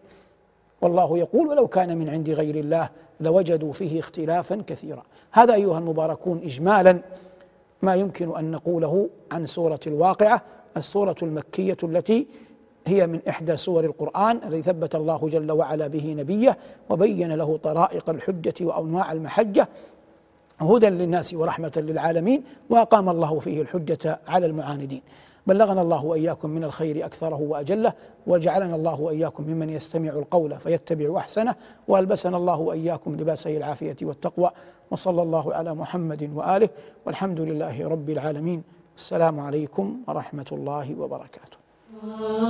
والله 0.82 1.18
يقول 1.18 1.48
ولو 1.48 1.66
كان 1.66 1.98
من 1.98 2.08
عند 2.08 2.30
غير 2.30 2.54
الله 2.54 2.88
لوجدوا 3.20 3.72
فيه 3.72 4.00
اختلافا 4.00 4.62
كثيرا. 4.66 5.02
هذا 5.32 5.54
أيها 5.54 5.78
المباركون 5.78 6.40
إجمالا 6.44 7.00
ما 7.82 7.94
يمكن 7.94 8.36
أن 8.36 8.50
نقوله 8.50 9.08
عن 9.32 9.46
سورة 9.46 9.80
الواقعة 9.86 10.42
السورة 10.76 11.16
المكية 11.22 11.76
التي 11.82 12.26
هي 12.86 13.06
من 13.06 13.20
إحدى 13.28 13.56
سور 13.56 13.84
القرآن 13.84 14.40
الذي 14.46 14.62
ثبت 14.62 14.94
الله 14.94 15.28
جل 15.28 15.52
وعلا 15.52 15.86
به 15.86 16.14
نبيه 16.18 16.58
وبين 16.90 17.32
له 17.32 17.56
طرائق 17.62 18.10
الحجة 18.10 18.54
وأنواع 18.60 19.12
المحجة 19.12 19.68
هدى 20.60 20.88
للناس 20.88 21.34
ورحمة 21.34 21.72
للعالمين 21.76 22.42
وأقام 22.70 23.08
الله 23.08 23.38
فيه 23.38 23.62
الحجة 23.62 24.20
على 24.28 24.46
المعاندين. 24.46 25.02
بلغنا 25.46 25.82
الله 25.82 26.04
وإياكم 26.04 26.50
من 26.50 26.64
الخير 26.64 27.04
أكثره 27.06 27.40
وأجله 27.40 27.92
وجعلنا 28.26 28.76
الله 28.76 29.00
وإياكم 29.00 29.42
ممن 29.42 29.70
يستمع 29.70 30.10
القول 30.10 30.58
فيتبع 30.58 31.18
أحسنه 31.18 31.54
وألبسنا 31.88 32.36
الله 32.36 32.60
وإياكم 32.60 33.16
لباسي 33.16 33.56
العافية 33.56 33.96
والتقوى 34.02 34.50
وصلى 34.90 35.22
الله 35.22 35.54
على 35.54 35.74
محمد 35.74 36.30
وآله 36.34 36.68
والحمد 37.06 37.40
لله 37.40 37.88
رب 37.88 38.10
العالمين. 38.10 38.62
السلام 38.96 39.40
عليكم 39.40 39.96
ورحمة 40.08 40.46
الله 40.52 40.94
وبركاته. 40.98 41.58